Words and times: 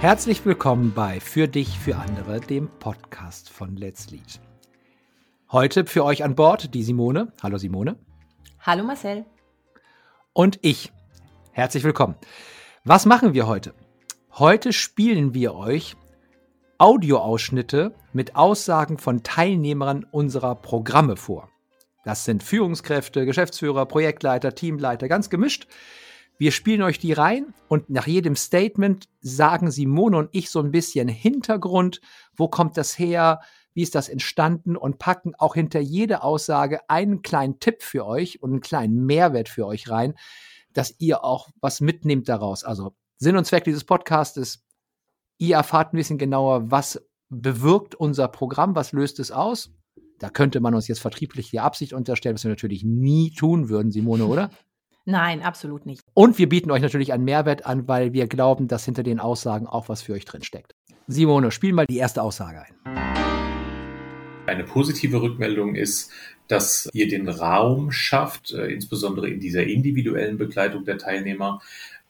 Herzlich 0.00 0.44
willkommen 0.44 0.92
bei 0.94 1.20
Für 1.20 1.48
dich, 1.48 1.78
für 1.78 1.96
andere, 1.96 2.38
dem 2.40 2.68
Podcast 2.68 3.48
von 3.48 3.76
Let's 3.76 4.10
Lead. 4.10 4.40
Heute 5.50 5.86
für 5.86 6.04
euch 6.04 6.22
an 6.22 6.34
Bord 6.34 6.74
die 6.74 6.82
Simone. 6.82 7.32
Hallo 7.42 7.56
Simone. 7.56 7.96
Hallo 8.60 8.84
Marcel. 8.84 9.24
Und 10.34 10.58
ich. 10.60 10.92
Herzlich 11.52 11.82
willkommen. 11.82 12.14
Was 12.84 13.06
machen 13.06 13.32
wir 13.32 13.46
heute? 13.46 13.72
Heute 14.32 14.74
spielen 14.74 15.32
wir 15.32 15.54
euch 15.54 15.96
Audioausschnitte 16.76 17.94
mit 18.12 18.36
Aussagen 18.36 18.98
von 18.98 19.22
Teilnehmern 19.22 20.04
unserer 20.04 20.56
Programme 20.56 21.16
vor. 21.16 21.48
Das 22.04 22.26
sind 22.26 22.42
Führungskräfte, 22.42 23.24
Geschäftsführer, 23.24 23.86
Projektleiter, 23.86 24.54
Teamleiter, 24.54 25.08
ganz 25.08 25.30
gemischt. 25.30 25.66
Wir 26.38 26.52
spielen 26.52 26.82
euch 26.82 26.98
die 26.98 27.14
rein 27.14 27.54
und 27.68 27.88
nach 27.88 28.06
jedem 28.06 28.36
Statement 28.36 29.08
sagen 29.20 29.70
Simone 29.70 30.18
und 30.18 30.28
ich 30.32 30.50
so 30.50 30.60
ein 30.60 30.70
bisschen 30.70 31.08
Hintergrund, 31.08 32.00
wo 32.34 32.48
kommt 32.48 32.76
das 32.76 32.98
her, 32.98 33.40
wie 33.72 33.82
ist 33.82 33.94
das 33.94 34.08
entstanden 34.08 34.76
und 34.76 34.98
packen 34.98 35.34
auch 35.34 35.54
hinter 35.54 35.80
jede 35.80 36.22
Aussage 36.22 36.80
einen 36.88 37.22
kleinen 37.22 37.58
Tipp 37.58 37.82
für 37.82 38.06
euch 38.06 38.42
und 38.42 38.50
einen 38.50 38.60
kleinen 38.60 39.06
Mehrwert 39.06 39.48
für 39.48 39.66
euch 39.66 39.88
rein, 39.90 40.14
dass 40.72 40.94
ihr 40.98 41.24
auch 41.24 41.48
was 41.60 41.80
mitnehmt 41.80 42.28
daraus. 42.28 42.64
Also 42.64 42.94
Sinn 43.16 43.36
und 43.36 43.46
Zweck 43.46 43.64
dieses 43.64 43.84
Podcasts 43.84 44.36
ist, 44.36 44.62
ihr 45.38 45.56
erfahrt 45.56 45.94
ein 45.94 45.96
bisschen 45.96 46.18
genauer, 46.18 46.70
was 46.70 47.02
bewirkt 47.30 47.94
unser 47.94 48.28
Programm, 48.28 48.76
was 48.76 48.92
löst 48.92 49.20
es 49.20 49.30
aus. 49.30 49.70
Da 50.18 50.28
könnte 50.28 50.60
man 50.60 50.74
uns 50.74 50.88
jetzt 50.88 51.00
vertrieblich 51.00 51.50
die 51.50 51.60
Absicht 51.60 51.92
unterstellen, 51.94 52.34
was 52.34 52.44
wir 52.44 52.50
natürlich 52.50 52.84
nie 52.84 53.30
tun 53.30 53.70
würden, 53.70 53.90
Simone, 53.90 54.26
oder? 54.26 54.50
Nein, 55.08 55.40
absolut 55.42 55.86
nicht. 55.86 56.02
Und 56.14 56.36
wir 56.36 56.48
bieten 56.48 56.72
euch 56.72 56.82
natürlich 56.82 57.12
einen 57.12 57.24
Mehrwert 57.24 57.64
an, 57.64 57.86
weil 57.86 58.12
wir 58.12 58.26
glauben, 58.26 58.66
dass 58.66 58.84
hinter 58.84 59.04
den 59.04 59.20
Aussagen 59.20 59.68
auch 59.68 59.88
was 59.88 60.02
für 60.02 60.14
euch 60.14 60.24
drin 60.24 60.42
steckt. 60.42 60.74
Simone, 61.06 61.52
spiel 61.52 61.72
mal 61.72 61.86
die 61.86 61.98
erste 61.98 62.22
Aussage 62.22 62.64
ein. 62.64 62.96
Eine 64.46 64.64
positive 64.64 65.22
Rückmeldung 65.22 65.76
ist, 65.76 66.10
dass 66.48 66.88
ihr 66.92 67.06
den 67.06 67.28
Raum 67.28 67.92
schafft, 67.92 68.50
äh, 68.50 68.66
insbesondere 68.66 69.28
in 69.28 69.38
dieser 69.38 69.62
individuellen 69.62 70.38
Begleitung 70.38 70.84
der 70.84 70.98
Teilnehmer, 70.98 71.60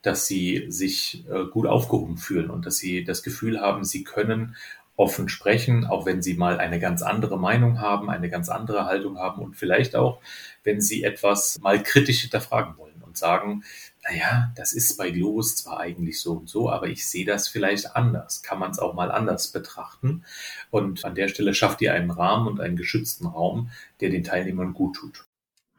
dass 0.00 0.26
sie 0.26 0.64
sich 0.68 1.26
äh, 1.30 1.44
gut 1.52 1.66
aufgehoben 1.66 2.16
fühlen 2.16 2.48
und 2.48 2.64
dass 2.64 2.78
sie 2.78 3.04
das 3.04 3.22
Gefühl 3.22 3.60
haben, 3.60 3.84
sie 3.84 4.04
können 4.04 4.56
offen 4.96 5.28
sprechen, 5.28 5.84
auch 5.84 6.06
wenn 6.06 6.22
sie 6.22 6.34
mal 6.34 6.58
eine 6.58 6.80
ganz 6.80 7.02
andere 7.02 7.38
Meinung 7.38 7.78
haben, 7.78 8.08
eine 8.08 8.30
ganz 8.30 8.48
andere 8.48 8.86
Haltung 8.86 9.18
haben 9.18 9.42
und 9.42 9.54
vielleicht 9.54 9.94
auch, 9.94 10.20
wenn 10.64 10.80
sie 10.80 11.04
etwas 11.04 11.58
mal 11.60 11.82
kritisch 11.82 12.22
hinterfragen 12.22 12.78
wollen 12.78 12.85
sagen, 13.18 13.64
naja, 14.08 14.52
das 14.56 14.72
ist 14.72 14.96
bei 14.96 15.10
Globus 15.10 15.56
zwar 15.56 15.80
eigentlich 15.80 16.20
so 16.20 16.34
und 16.34 16.48
so, 16.48 16.70
aber 16.70 16.88
ich 16.88 17.06
sehe 17.06 17.24
das 17.24 17.48
vielleicht 17.48 17.96
anders. 17.96 18.42
Kann 18.42 18.58
man 18.58 18.70
es 18.70 18.78
auch 18.78 18.94
mal 18.94 19.10
anders 19.10 19.48
betrachten? 19.48 20.24
Und 20.70 21.04
an 21.04 21.14
der 21.14 21.28
Stelle 21.28 21.54
schafft 21.54 21.80
ihr 21.82 21.92
einen 21.92 22.10
Rahmen 22.10 22.46
und 22.46 22.60
einen 22.60 22.76
geschützten 22.76 23.26
Raum, 23.26 23.70
der 24.00 24.10
den 24.10 24.24
Teilnehmern 24.24 24.74
gut 24.74 24.96
tut. 24.96 25.26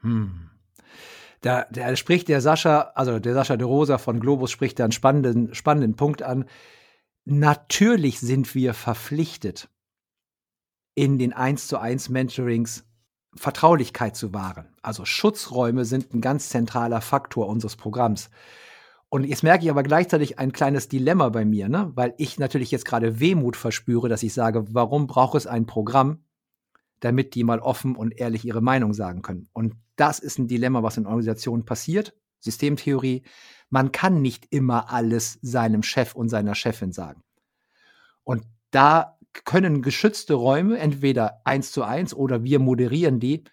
Hm. 0.02 0.50
Da, 1.40 1.66
da 1.70 1.94
spricht 1.94 2.28
der 2.28 2.40
Sascha, 2.40 2.92
also 2.94 3.18
der 3.18 3.34
Sascha 3.34 3.56
de 3.56 3.66
Rosa 3.66 3.98
von 3.98 4.18
Globus 4.20 4.50
spricht 4.50 4.78
da 4.78 4.84
einen 4.84 4.92
spannenden, 4.92 5.54
spannenden 5.54 5.94
Punkt 5.94 6.22
an 6.22 6.44
Natürlich 7.30 8.20
sind 8.20 8.54
wir 8.54 8.72
verpflichtet, 8.72 9.68
in 10.94 11.18
den 11.18 11.34
1 11.34 11.68
zu 11.68 11.78
1 11.78 12.08
Mentorings 12.08 12.87
Vertraulichkeit 13.34 14.16
zu 14.16 14.32
wahren. 14.32 14.68
Also 14.82 15.04
Schutzräume 15.04 15.84
sind 15.84 16.14
ein 16.14 16.20
ganz 16.20 16.48
zentraler 16.48 17.00
Faktor 17.00 17.48
unseres 17.48 17.76
Programms. 17.76 18.30
Und 19.10 19.24
jetzt 19.24 19.42
merke 19.42 19.64
ich 19.64 19.70
aber 19.70 19.82
gleichzeitig 19.82 20.38
ein 20.38 20.52
kleines 20.52 20.88
Dilemma 20.88 21.30
bei 21.30 21.44
mir, 21.44 21.68
ne? 21.68 21.90
weil 21.94 22.14
ich 22.18 22.38
natürlich 22.38 22.70
jetzt 22.70 22.84
gerade 22.84 23.20
Wehmut 23.20 23.56
verspüre, 23.56 24.08
dass 24.08 24.22
ich 24.22 24.34
sage, 24.34 24.66
warum 24.74 25.06
braucht 25.06 25.36
es 25.36 25.46
ein 25.46 25.66
Programm, 25.66 26.24
damit 27.00 27.34
die 27.34 27.44
mal 27.44 27.60
offen 27.60 27.96
und 27.96 28.18
ehrlich 28.18 28.44
ihre 28.44 28.60
Meinung 28.60 28.92
sagen 28.92 29.22
können. 29.22 29.48
Und 29.52 29.74
das 29.96 30.18
ist 30.18 30.38
ein 30.38 30.48
Dilemma, 30.48 30.82
was 30.82 30.96
in 30.96 31.06
Organisationen 31.06 31.64
passiert. 31.64 32.14
Systemtheorie. 32.40 33.22
Man 33.70 33.92
kann 33.92 34.22
nicht 34.22 34.46
immer 34.50 34.92
alles 34.92 35.38
seinem 35.42 35.82
Chef 35.82 36.14
und 36.14 36.28
seiner 36.28 36.54
Chefin 36.54 36.92
sagen. 36.92 37.22
Und 38.24 38.44
da 38.70 39.17
können 39.44 39.82
geschützte 39.82 40.34
Räume, 40.34 40.78
entweder 40.78 41.40
eins 41.44 41.72
zu 41.72 41.82
eins 41.82 42.14
oder 42.14 42.42
wir 42.44 42.58
moderieren 42.58 43.20
die, 43.20 43.44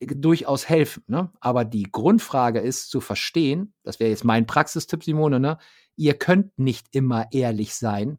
durchaus 0.00 0.68
helfen. 0.68 1.02
Ne? 1.06 1.30
Aber 1.40 1.64
die 1.64 1.84
Grundfrage 1.90 2.60
ist 2.60 2.90
zu 2.90 3.00
verstehen, 3.00 3.74
das 3.82 3.98
wäre 4.00 4.10
jetzt 4.10 4.24
mein 4.24 4.46
Praxistipp, 4.46 5.02
Simone, 5.02 5.40
ne? 5.40 5.58
ihr 5.96 6.14
könnt 6.14 6.58
nicht 6.58 6.86
immer 6.92 7.26
ehrlich 7.32 7.74
sein 7.74 8.18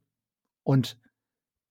und 0.63 0.97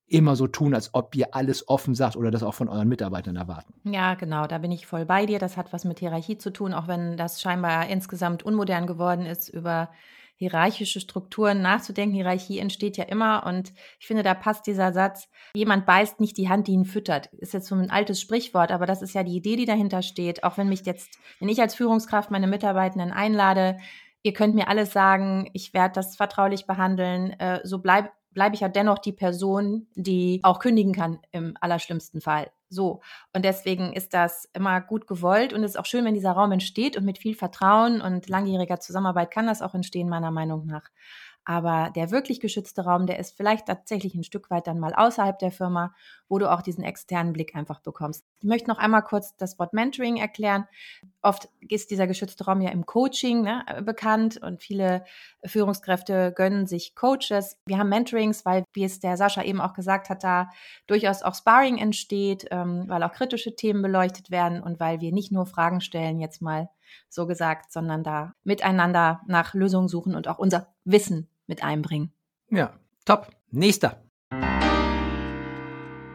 immer 0.06 0.36
so 0.36 0.46
tun, 0.46 0.74
als 0.74 0.94
ob 0.94 1.14
ihr 1.14 1.34
alles 1.34 1.68
offen 1.68 1.94
sagt 1.94 2.16
oder 2.16 2.30
das 2.30 2.42
auch 2.42 2.54
von 2.54 2.68
euren 2.68 2.88
Mitarbeitern 2.88 3.36
erwarten. 3.36 3.74
Ja, 3.84 4.14
genau, 4.14 4.46
da 4.46 4.56
bin 4.56 4.72
ich 4.72 4.86
voll 4.86 5.04
bei 5.04 5.26
dir. 5.26 5.38
Das 5.38 5.58
hat 5.58 5.72
was 5.74 5.84
mit 5.84 5.98
Hierarchie 5.98 6.38
zu 6.38 6.50
tun, 6.50 6.72
auch 6.72 6.88
wenn 6.88 7.18
das 7.18 7.42
scheinbar 7.42 7.88
insgesamt 7.88 8.42
unmodern 8.42 8.86
geworden 8.86 9.26
ist, 9.26 9.50
über 9.50 9.90
hierarchische 10.38 11.00
Strukturen 11.00 11.60
nachzudenken. 11.60 12.14
Hierarchie 12.14 12.60
entsteht 12.60 12.96
ja 12.96 13.04
immer 13.04 13.44
und 13.44 13.72
ich 13.98 14.06
finde, 14.06 14.22
da 14.22 14.34
passt 14.34 14.66
dieser 14.66 14.92
Satz, 14.92 15.28
jemand 15.54 15.84
beißt 15.84 16.20
nicht 16.20 16.38
die 16.38 16.48
Hand, 16.48 16.68
die 16.68 16.72
ihn 16.72 16.84
füttert. 16.84 17.26
Ist 17.34 17.52
jetzt 17.52 17.66
so 17.66 17.74
ein 17.74 17.90
altes 17.90 18.20
Sprichwort, 18.20 18.70
aber 18.70 18.86
das 18.86 19.02
ist 19.02 19.14
ja 19.14 19.24
die 19.24 19.36
Idee, 19.36 19.56
die 19.56 19.66
dahinter 19.66 20.02
steht. 20.02 20.44
Auch 20.44 20.56
wenn 20.56 20.68
mich 20.68 20.86
jetzt, 20.86 21.18
wenn 21.40 21.48
ich 21.48 21.60
als 21.60 21.74
Führungskraft 21.74 22.30
meine 22.30 22.46
Mitarbeitenden 22.46 23.12
einlade, 23.12 23.78
ihr 24.22 24.32
könnt 24.32 24.54
mir 24.54 24.68
alles 24.68 24.92
sagen, 24.92 25.50
ich 25.54 25.74
werde 25.74 25.94
das 25.94 26.16
vertraulich 26.16 26.66
behandeln, 26.66 27.30
äh, 27.40 27.60
so 27.64 27.80
bleib, 27.80 28.12
bleibe 28.30 28.54
ich 28.54 28.60
ja 28.60 28.68
dennoch 28.68 29.00
die 29.00 29.12
Person, 29.12 29.88
die 29.96 30.40
auch 30.44 30.60
kündigen 30.60 30.92
kann 30.92 31.18
im 31.32 31.56
allerschlimmsten 31.60 32.20
Fall. 32.20 32.48
So. 32.70 33.00
Und 33.34 33.44
deswegen 33.44 33.92
ist 33.92 34.14
das 34.14 34.48
immer 34.52 34.80
gut 34.80 35.06
gewollt 35.06 35.52
und 35.52 35.64
es 35.64 35.72
ist 35.72 35.76
auch 35.78 35.86
schön, 35.86 36.04
wenn 36.04 36.14
dieser 36.14 36.32
Raum 36.32 36.52
entsteht 36.52 36.96
und 36.96 37.04
mit 37.04 37.18
viel 37.18 37.34
Vertrauen 37.34 38.00
und 38.00 38.28
langjähriger 38.28 38.80
Zusammenarbeit 38.80 39.30
kann 39.30 39.46
das 39.46 39.62
auch 39.62 39.74
entstehen, 39.74 40.08
meiner 40.08 40.30
Meinung 40.30 40.66
nach. 40.66 40.84
Aber 41.44 41.90
der 41.96 42.10
wirklich 42.10 42.40
geschützte 42.40 42.84
Raum, 42.84 43.06
der 43.06 43.18
ist 43.18 43.36
vielleicht 43.36 43.66
tatsächlich 43.66 44.14
ein 44.14 44.22
Stück 44.22 44.50
weit 44.50 44.66
dann 44.66 44.78
mal 44.78 44.92
außerhalb 44.94 45.38
der 45.38 45.50
Firma, 45.50 45.94
wo 46.28 46.38
du 46.38 46.50
auch 46.50 46.60
diesen 46.60 46.84
externen 46.84 47.32
Blick 47.32 47.54
einfach 47.54 47.80
bekommst. 47.80 48.24
Ich 48.40 48.46
möchte 48.46 48.68
noch 48.68 48.78
einmal 48.78 49.02
kurz 49.02 49.34
das 49.36 49.58
Wort 49.58 49.72
Mentoring 49.72 50.18
erklären. 50.18 50.66
Oft 51.22 51.48
ist 51.60 51.90
dieser 51.90 52.06
geschützte 52.06 52.44
Raum 52.44 52.60
ja 52.60 52.70
im 52.70 52.84
Coaching 52.84 53.42
ne, 53.42 53.64
bekannt 53.82 54.36
und 54.42 54.62
viele 54.62 55.04
Führungskräfte 55.44 56.32
gönnen 56.36 56.66
sich 56.66 56.94
Coaches. 56.94 57.56
Wir 57.64 57.78
haben 57.78 57.88
Mentorings, 57.88 58.44
weil, 58.44 58.64
wie 58.74 58.84
es 58.84 59.00
der 59.00 59.16
Sascha 59.16 59.42
eben 59.42 59.60
auch 59.60 59.72
gesagt 59.72 60.10
hat, 60.10 60.24
da 60.24 60.50
durchaus 60.86 61.22
auch 61.22 61.34
Sparring 61.34 61.78
entsteht, 61.78 62.46
ähm, 62.50 62.84
weil 62.88 63.02
auch 63.02 63.12
kritische 63.12 63.56
Themen 63.56 63.80
beleuchtet 63.80 64.30
werden 64.30 64.62
und 64.62 64.80
weil 64.80 65.00
wir 65.00 65.12
nicht 65.12 65.32
nur 65.32 65.46
Fragen 65.46 65.80
stellen, 65.80 66.20
jetzt 66.20 66.42
mal 66.42 66.68
so 67.08 67.26
gesagt, 67.26 67.72
sondern 67.72 68.02
da 68.02 68.34
miteinander 68.44 69.20
nach 69.26 69.54
Lösungen 69.54 69.88
suchen 69.88 70.14
und 70.14 70.28
auch 70.28 70.38
unser 70.38 70.74
Wissen 70.84 71.28
mit 71.46 71.62
einbringen. 71.62 72.12
Ja, 72.50 72.72
top. 73.04 73.28
Nächster. 73.50 74.02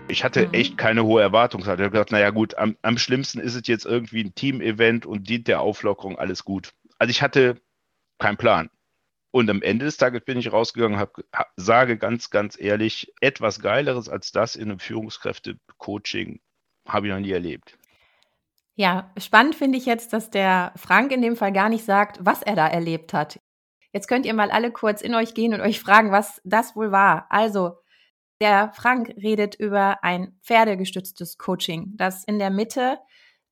Ich 0.07 0.23
hatte 0.23 0.47
mhm. 0.47 0.53
echt 0.53 0.78
keine 0.78 1.03
hohe 1.03 1.22
Erwartungshaltung. 1.22 1.83
Ich 1.83 1.85
habe 1.88 1.97
gedacht, 1.97 2.12
naja 2.12 2.29
gut, 2.29 2.56
am, 2.57 2.78
am 2.81 2.97
schlimmsten 2.97 3.39
ist 3.39 3.56
es 3.56 3.67
jetzt 3.67 3.85
irgendwie 3.85 4.23
ein 4.23 4.35
Team-Event 4.35 5.06
und 5.06 5.28
dient 5.29 5.47
der 5.47 5.62
Auflockerung, 5.62 6.19
alles 6.19 6.44
gut. 6.44 6.73
Also 7.00 7.09
ich 7.09 7.22
hatte 7.22 7.59
keinen 8.19 8.38
Plan. 8.38 8.69
Und 9.31 9.50
am 9.50 9.63
Ende 9.63 9.85
des 9.85 9.97
Tages 9.97 10.23
bin 10.23 10.38
ich 10.38 10.51
rausgegangen, 10.51 11.00
hab, 11.00 11.16
sage 11.56 11.97
ganz, 11.97 12.29
ganz 12.29 12.59
ehrlich, 12.59 13.12
etwas 13.19 13.59
Geileres 13.59 14.07
als 14.07 14.31
das 14.31 14.56
in 14.56 14.69
einem 14.69 14.79
Führungskräfte-Coaching 14.79 16.39
habe 16.88 17.07
ich 17.07 17.13
noch 17.13 17.19
nie 17.19 17.31
erlebt. 17.31 17.77
Ja, 18.75 19.11
spannend 19.17 19.55
finde 19.55 19.77
ich 19.77 19.85
jetzt, 19.85 20.13
dass 20.13 20.31
der 20.31 20.71
Frank 20.75 21.11
in 21.11 21.21
dem 21.21 21.35
Fall 21.35 21.53
gar 21.53 21.69
nicht 21.69 21.85
sagt, 21.85 22.17
was 22.21 22.41
er 22.41 22.55
da 22.55 22.67
erlebt 22.67 23.13
hat. 23.13 23.39
Jetzt 23.91 24.07
könnt 24.07 24.25
ihr 24.25 24.33
mal 24.33 24.49
alle 24.49 24.71
kurz 24.71 25.01
in 25.01 25.13
euch 25.13 25.35
gehen 25.35 25.53
und 25.53 25.61
euch 25.61 25.79
fragen, 25.79 26.11
was 26.11 26.41
das 26.43 26.75
wohl 26.75 26.91
war. 26.91 27.27
Also, 27.29 27.77
der 28.41 28.71
Frank 28.73 29.13
redet 29.21 29.53
über 29.55 30.03
ein 30.03 30.39
pferdegestütztes 30.41 31.37
Coaching, 31.37 31.93
das 31.95 32.23
in 32.23 32.39
der 32.39 32.49
Mitte 32.49 32.97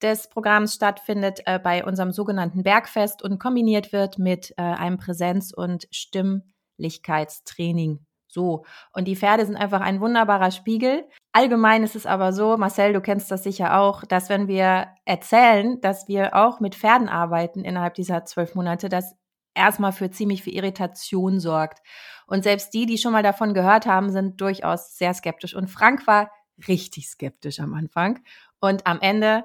des 0.01 0.27
Programms 0.27 0.73
stattfindet 0.73 1.41
äh, 1.45 1.59
bei 1.59 1.85
unserem 1.85 2.11
sogenannten 2.11 2.63
Bergfest 2.63 3.21
und 3.21 3.37
kombiniert 3.37 3.93
wird 3.93 4.17
mit 4.17 4.55
äh, 4.57 4.63
einem 4.63 4.97
Präsenz- 4.97 5.53
und 5.53 5.87
Stimmlichkeitstraining. 5.91 8.03
So. 8.31 8.63
Und 8.93 9.05
die 9.09 9.15
Pferde 9.15 9.45
sind 9.45 9.57
einfach 9.57 9.81
ein 9.81 9.99
wunderbarer 9.99 10.51
Spiegel. 10.51 11.07
Allgemein 11.33 11.83
ist 11.83 11.95
es 11.95 12.05
aber 12.05 12.31
so, 12.31 12.57
Marcel, 12.57 12.93
du 12.93 13.01
kennst 13.01 13.29
das 13.29 13.43
sicher 13.43 13.77
auch, 13.77 14.05
dass 14.05 14.29
wenn 14.29 14.47
wir 14.47 14.87
erzählen, 15.05 15.81
dass 15.81 16.07
wir 16.07 16.35
auch 16.35 16.59
mit 16.61 16.75
Pferden 16.75 17.09
arbeiten 17.09 17.65
innerhalb 17.65 17.93
dieser 17.95 18.23
zwölf 18.23 18.55
Monate, 18.55 18.87
dass 18.87 19.15
erstmal 19.53 19.91
für 19.91 20.09
ziemlich 20.09 20.43
viel 20.43 20.55
Irritation 20.55 21.41
sorgt. 21.41 21.79
Und 22.25 22.43
selbst 22.43 22.73
die, 22.73 22.85
die 22.85 22.97
schon 22.97 23.11
mal 23.11 23.23
davon 23.23 23.53
gehört 23.53 23.85
haben, 23.85 24.11
sind 24.11 24.39
durchaus 24.39 24.97
sehr 24.97 25.13
skeptisch. 25.13 25.53
Und 25.53 25.67
Frank 25.67 26.07
war 26.07 26.31
richtig 26.67 27.09
skeptisch 27.09 27.59
am 27.59 27.73
Anfang 27.73 28.19
und 28.61 28.87
am 28.87 29.01
Ende, 29.01 29.43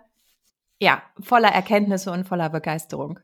ja, 0.81 1.03
voller 1.21 1.49
Erkenntnisse 1.49 2.13
und 2.13 2.29
voller 2.29 2.51
Begeisterung. 2.51 3.19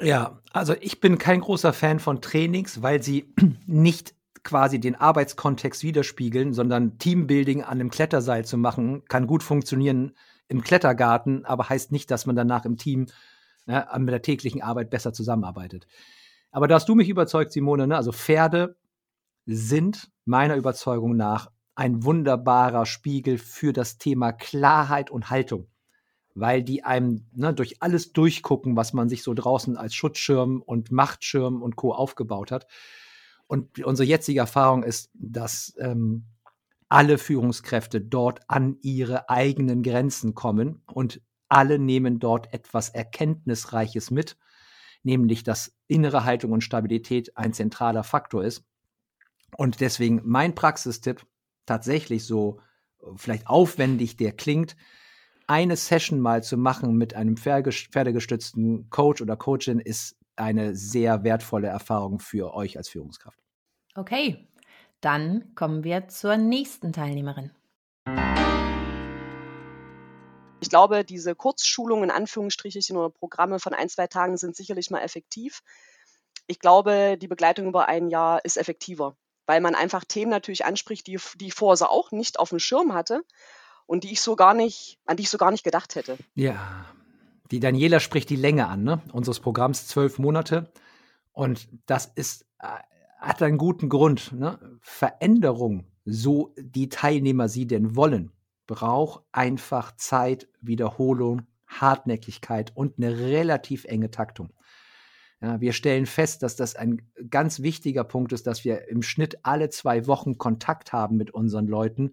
Ja, 0.00 0.40
also 0.52 0.74
ich 0.80 1.00
bin 1.00 1.18
kein 1.18 1.40
großer 1.40 1.72
Fan 1.72 2.00
von 2.00 2.22
Trainings, 2.22 2.82
weil 2.82 3.02
sie 3.02 3.34
nicht 3.66 4.14
quasi 4.44 4.80
den 4.80 4.94
Arbeitskontext 4.94 5.82
widerspiegeln, 5.82 6.52
sondern 6.52 6.98
Teambuilding 6.98 7.62
an 7.62 7.80
einem 7.80 7.90
Kletterseil 7.90 8.44
zu 8.44 8.58
machen, 8.58 9.04
kann 9.06 9.26
gut 9.26 9.42
funktionieren 9.42 10.12
im 10.48 10.62
Klettergarten, 10.62 11.44
aber 11.44 11.68
heißt 11.68 11.92
nicht, 11.92 12.10
dass 12.10 12.26
man 12.26 12.36
danach 12.36 12.64
im 12.64 12.76
Team 12.76 13.06
ja, 13.66 13.96
mit 13.98 14.10
der 14.10 14.22
täglichen 14.22 14.62
Arbeit 14.62 14.90
besser 14.90 15.12
zusammenarbeitet. 15.12 15.86
Aber 16.50 16.68
da 16.68 16.74
hast 16.74 16.88
du 16.88 16.94
mich 16.94 17.08
überzeugt, 17.08 17.52
Simone, 17.52 17.86
ne? 17.86 17.96
also 17.96 18.12
Pferde 18.12 18.76
sind 19.46 20.10
meiner 20.24 20.56
Überzeugung 20.56 21.16
nach 21.16 21.50
ein 21.74 22.04
wunderbarer 22.04 22.84
Spiegel 22.84 23.38
für 23.38 23.72
das 23.72 23.98
Thema 23.98 24.32
Klarheit 24.32 25.10
und 25.10 25.30
Haltung, 25.30 25.68
weil 26.34 26.62
die 26.62 26.84
einem 26.84 27.26
ne, 27.32 27.54
durch 27.54 27.82
alles 27.82 28.12
durchgucken, 28.12 28.76
was 28.76 28.92
man 28.92 29.08
sich 29.08 29.22
so 29.22 29.32
draußen 29.32 29.76
als 29.76 29.94
Schutzschirm 29.94 30.60
und 30.60 30.92
Machtschirm 30.92 31.62
und 31.62 31.76
Co. 31.76 31.94
aufgebaut 31.94 32.52
hat. 32.52 32.66
Und 33.46 33.84
unsere 33.84 34.06
jetzige 34.08 34.40
Erfahrung 34.40 34.82
ist, 34.82 35.10
dass 35.14 35.74
ähm, 35.78 36.24
alle 36.88 37.18
Führungskräfte 37.18 38.00
dort 38.00 38.40
an 38.48 38.76
ihre 38.82 39.30
eigenen 39.30 39.82
Grenzen 39.82 40.34
kommen 40.34 40.82
und 40.86 41.20
alle 41.48 41.78
nehmen 41.78 42.18
dort 42.18 42.52
etwas 42.52 42.88
Erkenntnisreiches 42.88 44.10
mit, 44.10 44.36
nämlich 45.02 45.42
dass 45.42 45.74
innere 45.86 46.24
Haltung 46.24 46.52
und 46.52 46.64
Stabilität 46.64 47.36
ein 47.36 47.52
zentraler 47.52 48.04
Faktor 48.04 48.44
ist. 48.44 48.64
Und 49.56 49.80
deswegen 49.80 50.22
mein 50.24 50.54
Praxistipp, 50.54 51.26
tatsächlich 51.66 52.24
so 52.24 52.60
vielleicht 53.16 53.46
aufwendig 53.46 54.16
der 54.16 54.32
klingt, 54.32 54.76
eine 55.46 55.76
Session 55.76 56.20
mal 56.20 56.42
zu 56.42 56.56
machen 56.56 56.96
mit 56.96 57.14
einem 57.14 57.36
pferdegestützten 57.36 58.88
Coach 58.90 59.20
oder 59.20 59.36
Coachin 59.36 59.80
ist 59.80 60.16
eine 60.36 60.74
sehr 60.74 61.24
wertvolle 61.24 61.68
Erfahrung 61.68 62.18
für 62.18 62.54
euch 62.54 62.76
als 62.76 62.88
Führungskraft. 62.88 63.38
Okay, 63.94 64.48
dann 65.00 65.54
kommen 65.54 65.84
wir 65.84 66.08
zur 66.08 66.36
nächsten 66.36 66.92
Teilnehmerin. 66.92 67.50
Ich 70.60 70.70
glaube, 70.70 71.04
diese 71.04 71.34
Kurzschulungen 71.34 72.04
in 72.04 72.10
Anführungsstrichen 72.10 72.96
oder 72.96 73.10
Programme 73.10 73.58
von 73.58 73.74
ein, 73.74 73.88
zwei 73.88 74.06
Tagen 74.06 74.36
sind 74.36 74.54
sicherlich 74.54 74.90
mal 74.90 75.00
effektiv. 75.00 75.60
Ich 76.46 76.60
glaube, 76.60 77.18
die 77.20 77.28
Begleitung 77.28 77.66
über 77.66 77.88
ein 77.88 78.08
Jahr 78.08 78.44
ist 78.44 78.56
effektiver, 78.56 79.16
weil 79.46 79.60
man 79.60 79.74
einfach 79.74 80.04
Themen 80.04 80.30
natürlich 80.30 80.64
anspricht, 80.64 81.06
die, 81.08 81.18
die 81.34 81.48
ich 81.48 81.54
vorher 81.54 81.76
so 81.76 81.86
auch 81.86 82.12
nicht 82.12 82.38
auf 82.38 82.50
dem 82.50 82.60
Schirm 82.60 82.94
hatte 82.94 83.22
und 83.86 84.04
die 84.04 84.12
ich 84.12 84.20
so 84.20 84.36
gar 84.36 84.54
nicht, 84.54 84.98
an 85.04 85.16
die 85.16 85.24
ich 85.24 85.30
so 85.30 85.38
gar 85.38 85.50
nicht 85.50 85.64
gedacht 85.64 85.96
hätte. 85.96 86.16
Ja, 86.34 86.86
die 87.52 87.60
Daniela 87.60 88.00
spricht 88.00 88.30
die 88.30 88.36
Länge 88.36 88.66
an, 88.66 88.82
ne? 88.82 89.02
Unseres 89.12 89.38
Programms 89.38 89.86
zwölf 89.86 90.18
Monate. 90.18 90.72
Und 91.32 91.68
das 91.86 92.06
ist, 92.06 92.46
äh, 92.58 92.66
hat 93.18 93.42
einen 93.42 93.58
guten 93.58 93.88
Grund. 93.88 94.32
Ne? 94.32 94.58
Veränderung, 94.80 95.86
so 96.04 96.54
die 96.58 96.88
Teilnehmer 96.88 97.48
sie 97.48 97.66
denn 97.66 97.94
wollen, 97.94 98.32
braucht 98.66 99.24
einfach 99.32 99.94
Zeit, 99.96 100.48
Wiederholung, 100.60 101.42
Hartnäckigkeit 101.66 102.72
und 102.74 102.98
eine 102.98 103.18
relativ 103.18 103.84
enge 103.84 104.10
Taktung. 104.10 104.50
Ja, 105.42 105.60
wir 105.60 105.72
stellen 105.72 106.06
fest, 106.06 106.42
dass 106.42 106.56
das 106.56 106.76
ein 106.76 107.02
ganz 107.28 107.60
wichtiger 107.60 108.04
Punkt 108.04 108.32
ist, 108.32 108.46
dass 108.46 108.64
wir 108.64 108.88
im 108.88 109.02
Schnitt 109.02 109.44
alle 109.44 109.70
zwei 109.70 110.06
Wochen 110.06 110.38
Kontakt 110.38 110.92
haben 110.92 111.16
mit 111.16 111.32
unseren 111.32 111.66
Leuten, 111.66 112.12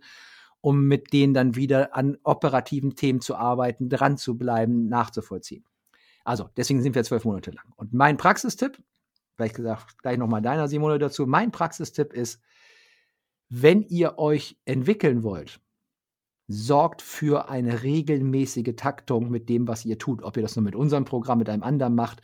um 0.62 0.88
mit 0.88 1.14
denen 1.14 1.34
dann 1.34 1.56
wieder 1.56 1.96
an 1.96 2.18
operativen 2.24 2.96
Themen 2.96 3.22
zu 3.22 3.36
arbeiten, 3.36 3.90
dran 3.90 4.18
zu 4.18 4.38
bleiben, 4.38 4.88
nachzuvollziehen. 4.88 5.64
Also, 6.26 6.50
deswegen 6.58 6.82
sind 6.82 6.96
wir 6.96 7.04
zwölf 7.04 7.26
Monate 7.26 7.52
lang. 7.52 7.66
Und 7.76 7.94
mein 7.94 8.18
Praxistipp, 8.18 8.78
vielleicht 9.36 9.56
gesagt, 9.56 9.98
gleich 10.00 10.18
nochmal 10.18 10.42
deiner 10.42 10.68
Simone 10.68 11.00
dazu, 11.00 11.26
mein 11.26 11.52
Praxistipp 11.52 12.14
ist, 12.14 12.42
wenn 13.50 13.84
ihr 13.84 14.20
euch 14.20 14.58
entwickeln 14.66 15.24
wollt, 15.24 15.60
sorgt 16.48 17.02
für 17.04 17.50
eine 17.50 17.84
regelmäßige 17.84 18.76
Taktung 18.76 19.30
mit 19.30 19.50
dem, 19.50 19.68
was 19.68 19.86
ihr 19.86 19.98
tut. 19.98 20.24
Ob 20.24 20.36
ihr 20.36 20.44
das 20.44 20.56
nur 20.56 20.64
mit 20.64 20.76
unserem 20.76 21.06
Programm, 21.06 21.38
mit 21.38 21.50
einem 21.50 21.64
anderen 21.64 21.96
macht. 21.96 22.22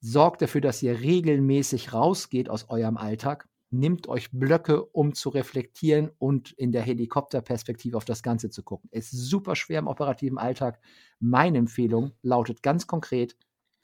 Sorgt 0.00 0.40
dafür, 0.40 0.60
dass 0.60 0.82
ihr 0.82 1.00
regelmäßig 1.00 1.92
rausgeht 1.92 2.48
aus 2.48 2.70
eurem 2.70 2.96
Alltag. 2.96 3.48
Nimmt 3.70 4.08
euch 4.08 4.30
Blöcke, 4.32 4.84
um 4.84 5.14
zu 5.14 5.28
reflektieren 5.28 6.10
und 6.18 6.52
in 6.52 6.72
der 6.72 6.82
Helikopterperspektive 6.82 7.96
auf 7.96 8.04
das 8.04 8.22
Ganze 8.22 8.50
zu 8.50 8.62
gucken. 8.62 8.88
Ist 8.92 9.12
super 9.12 9.54
schwer 9.54 9.78
im 9.78 9.86
operativen 9.86 10.38
Alltag. 10.38 10.80
Meine 11.20 11.58
Empfehlung 11.58 12.12
lautet 12.22 12.62
ganz 12.62 12.86
konkret, 12.86 13.36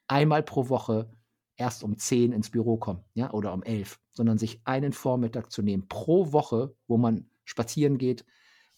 einmal 0.09 0.43
pro 0.43 0.69
Woche 0.69 1.11
erst 1.57 1.85
um 1.85 1.97
10 1.97 2.33
ins 2.33 2.51
Büro 2.51 2.77
kommen, 2.77 3.05
ja, 3.15 3.33
oder 3.33 3.53
um 3.53 3.63
11, 3.63 3.99
sondern 4.13 4.39
sich 4.39 4.61
einen 4.65 4.93
Vormittag 4.93 5.51
zu 5.51 5.63
nehmen 5.63 5.89
pro 5.89 6.33
Woche, 6.33 6.75
wo 6.87 6.99
man 6.99 7.31
spazieren 7.45 7.97
geht, 7.97 8.25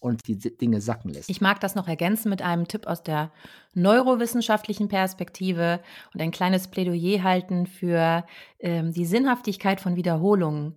und 0.01 0.27
die 0.29 0.39
Dinge 0.39 0.81
sacken 0.81 1.11
lässt. 1.11 1.29
Ich 1.29 1.41
mag 1.41 1.61
das 1.61 1.75
noch 1.75 1.89
ergänzen 1.89 2.29
mit 2.29 2.43
einem 2.43 2.69
Tipp 2.69 2.87
aus 2.87 3.03
der 3.03 3.33
neurowissenschaftlichen 3.75 4.89
Perspektive 4.89 5.81
und 6.15 6.21
ein 6.21 6.31
kleines 6.31 6.69
Plädoyer 6.69 7.23
halten 7.23 7.67
für 7.67 8.25
ähm, 8.61 8.93
die 8.93 9.05
Sinnhaftigkeit 9.05 9.81
von 9.81 9.97
Wiederholungen. 9.97 10.77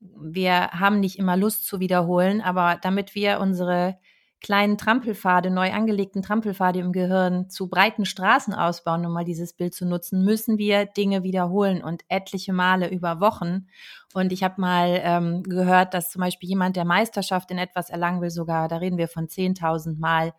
Wir 0.00 0.70
haben 0.70 1.00
nicht 1.00 1.18
immer 1.18 1.36
Lust 1.36 1.66
zu 1.66 1.80
wiederholen, 1.80 2.40
aber 2.40 2.78
damit 2.82 3.14
wir 3.14 3.40
unsere 3.40 3.98
kleinen 4.40 4.78
Trampelpfade, 4.78 5.50
neu 5.50 5.70
angelegten 5.70 6.22
Trampelpfade 6.22 6.78
im 6.78 6.92
Gehirn 6.92 7.50
zu 7.50 7.68
breiten 7.68 8.06
Straßen 8.06 8.54
ausbauen, 8.54 9.04
um 9.04 9.12
mal 9.12 9.24
dieses 9.24 9.52
Bild 9.52 9.74
zu 9.74 9.86
nutzen, 9.86 10.24
müssen 10.24 10.56
wir 10.56 10.86
Dinge 10.86 11.22
wiederholen 11.22 11.82
und 11.82 12.02
etliche 12.08 12.52
Male 12.52 12.90
über 12.90 13.20
Wochen. 13.20 13.66
Und 14.14 14.32
ich 14.32 14.42
habe 14.42 14.60
mal 14.60 15.00
ähm, 15.02 15.42
gehört, 15.42 15.92
dass 15.92 16.10
zum 16.10 16.20
Beispiel 16.20 16.48
jemand, 16.48 16.76
der 16.76 16.86
Meisterschaft 16.86 17.50
in 17.50 17.58
etwas 17.58 17.90
erlangen 17.90 18.22
will, 18.22 18.30
sogar, 18.30 18.68
da 18.68 18.78
reden 18.78 18.96
wir 18.96 19.08
von 19.08 19.26
10.000 19.26 19.98
Mal 19.98 20.32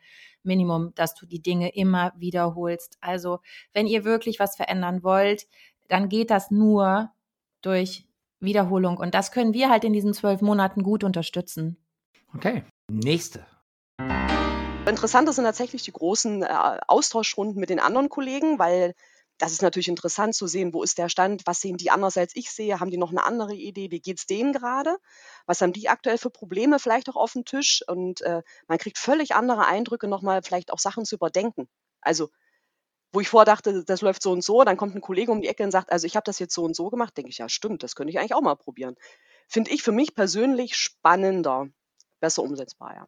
Minimum, 0.44 0.94
dass 0.96 1.14
du 1.14 1.28
die 1.28 1.42
Dinge 1.42 1.70
immer 1.76 2.12
wiederholst. 2.18 2.98
Also 3.02 3.40
wenn 3.74 3.86
ihr 3.86 4.04
wirklich 4.04 4.40
was 4.40 4.56
verändern 4.56 5.04
wollt, 5.04 5.46
dann 5.88 6.10
geht 6.10 6.32
das 6.32 6.50
nur 6.50 7.12
durch 7.62 8.08
Wiederholung. 8.42 8.98
Und 8.98 9.16
das 9.16 9.32
können 9.32 9.54
wir 9.54 9.70
halt 9.70 9.84
in 9.84 9.94
diesen 9.94 10.14
zwölf 10.14 10.42
Monaten 10.42 10.84
gut 10.84 11.04
unterstützen. 11.04 11.78
Okay, 12.34 12.64
nächste 12.90 13.46
Interessant 14.88 15.32
sind 15.34 15.44
tatsächlich 15.46 15.84
die 15.84 15.94
großen 15.94 16.42
äh, 16.42 16.80
Austauschrunden 16.88 17.60
mit 17.60 17.70
den 17.70 17.80
anderen 17.80 18.10
Kollegen, 18.10 18.58
weil 18.58 18.96
das 19.38 19.52
ist 19.52 19.62
natürlich 19.62 19.88
interessant 19.88 20.36
zu 20.36 20.48
sehen, 20.48 20.74
wo 20.74 20.84
ist 20.84 20.98
der 20.98 21.10
Stand, 21.10 21.44
was 21.46 21.62
sehen 21.62 21.78
die 21.78 21.92
anders 21.92 22.18
als 22.18 22.36
ich 22.36 22.52
sehe, 22.52 22.80
haben 22.80 22.92
die 22.92 22.98
noch 22.98 23.12
eine 23.12 23.24
andere 23.24 23.54
Idee, 23.54 23.90
wie 23.90 24.00
geht 24.00 24.20
es 24.20 24.26
denen 24.26 24.54
gerade, 24.54 24.98
was 25.46 25.62
haben 25.62 25.74
die 25.74 25.90
aktuell 25.90 26.18
für 26.18 26.30
Probleme 26.30 26.78
vielleicht 26.78 27.10
auch 27.10 27.16
auf 27.16 27.34
dem 27.34 27.46
Tisch 27.46 27.84
und 27.88 28.22
äh, 28.22 28.42
man 28.68 28.78
kriegt 28.78 28.98
völlig 28.98 29.34
andere 29.34 29.66
Eindrücke, 29.66 30.08
nochmal 30.08 30.42
vielleicht 30.44 30.72
auch 30.72 30.80
Sachen 30.80 31.06
zu 31.06 31.16
überdenken. 31.16 31.70
Also 32.02 32.30
wo 33.12 33.20
ich 33.20 33.30
vordachte, 33.30 33.84
das 33.84 34.02
läuft 34.02 34.24
so 34.24 34.32
und 34.32 34.44
so, 34.44 34.64
dann 34.64 34.78
kommt 34.78 34.96
ein 34.96 35.02
Kollege 35.02 35.32
um 35.32 35.42
die 35.42 35.48
Ecke 35.48 35.64
und 35.64 35.72
sagt, 35.72 35.92
also 35.92 36.08
ich 36.08 36.16
habe 36.16 36.24
das 36.24 36.40
jetzt 36.40 36.54
so 36.54 36.64
und 36.64 36.76
so 36.76 36.90
gemacht, 36.90 37.16
denke 37.18 37.30
ich, 37.30 37.38
ja 37.38 37.50
stimmt, 37.50 37.84
das 37.84 37.96
könnte 37.96 38.12
ich 38.12 38.20
eigentlich 38.20 38.34
auch 38.34 38.42
mal 38.42 38.56
probieren. 38.56 38.96
Finde 39.48 39.72
ich 39.72 39.84
für 39.84 39.92
mich 39.92 40.16
persönlich 40.16 40.76
spannender, 40.76 41.68
besser 42.20 42.44
umsetzbar, 42.44 42.96
ja. 42.96 43.08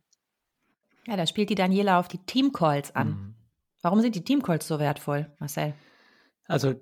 Ja, 1.08 1.18
da 1.18 1.28
spielt 1.28 1.50
die 1.50 1.56
Daniela 1.56 2.00
auf 2.00 2.08
die 2.08 2.18
Teamcalls 2.18 2.96
an. 2.96 3.08
Mhm. 3.10 3.36
Warum 3.82 4.02
sind 4.02 4.16
die 4.16 4.24
Teamcalls 4.24 4.68
so 4.68 4.80
wertvoll, 4.80 5.30
Marcel? 5.40 5.74
Also, 6.48 6.76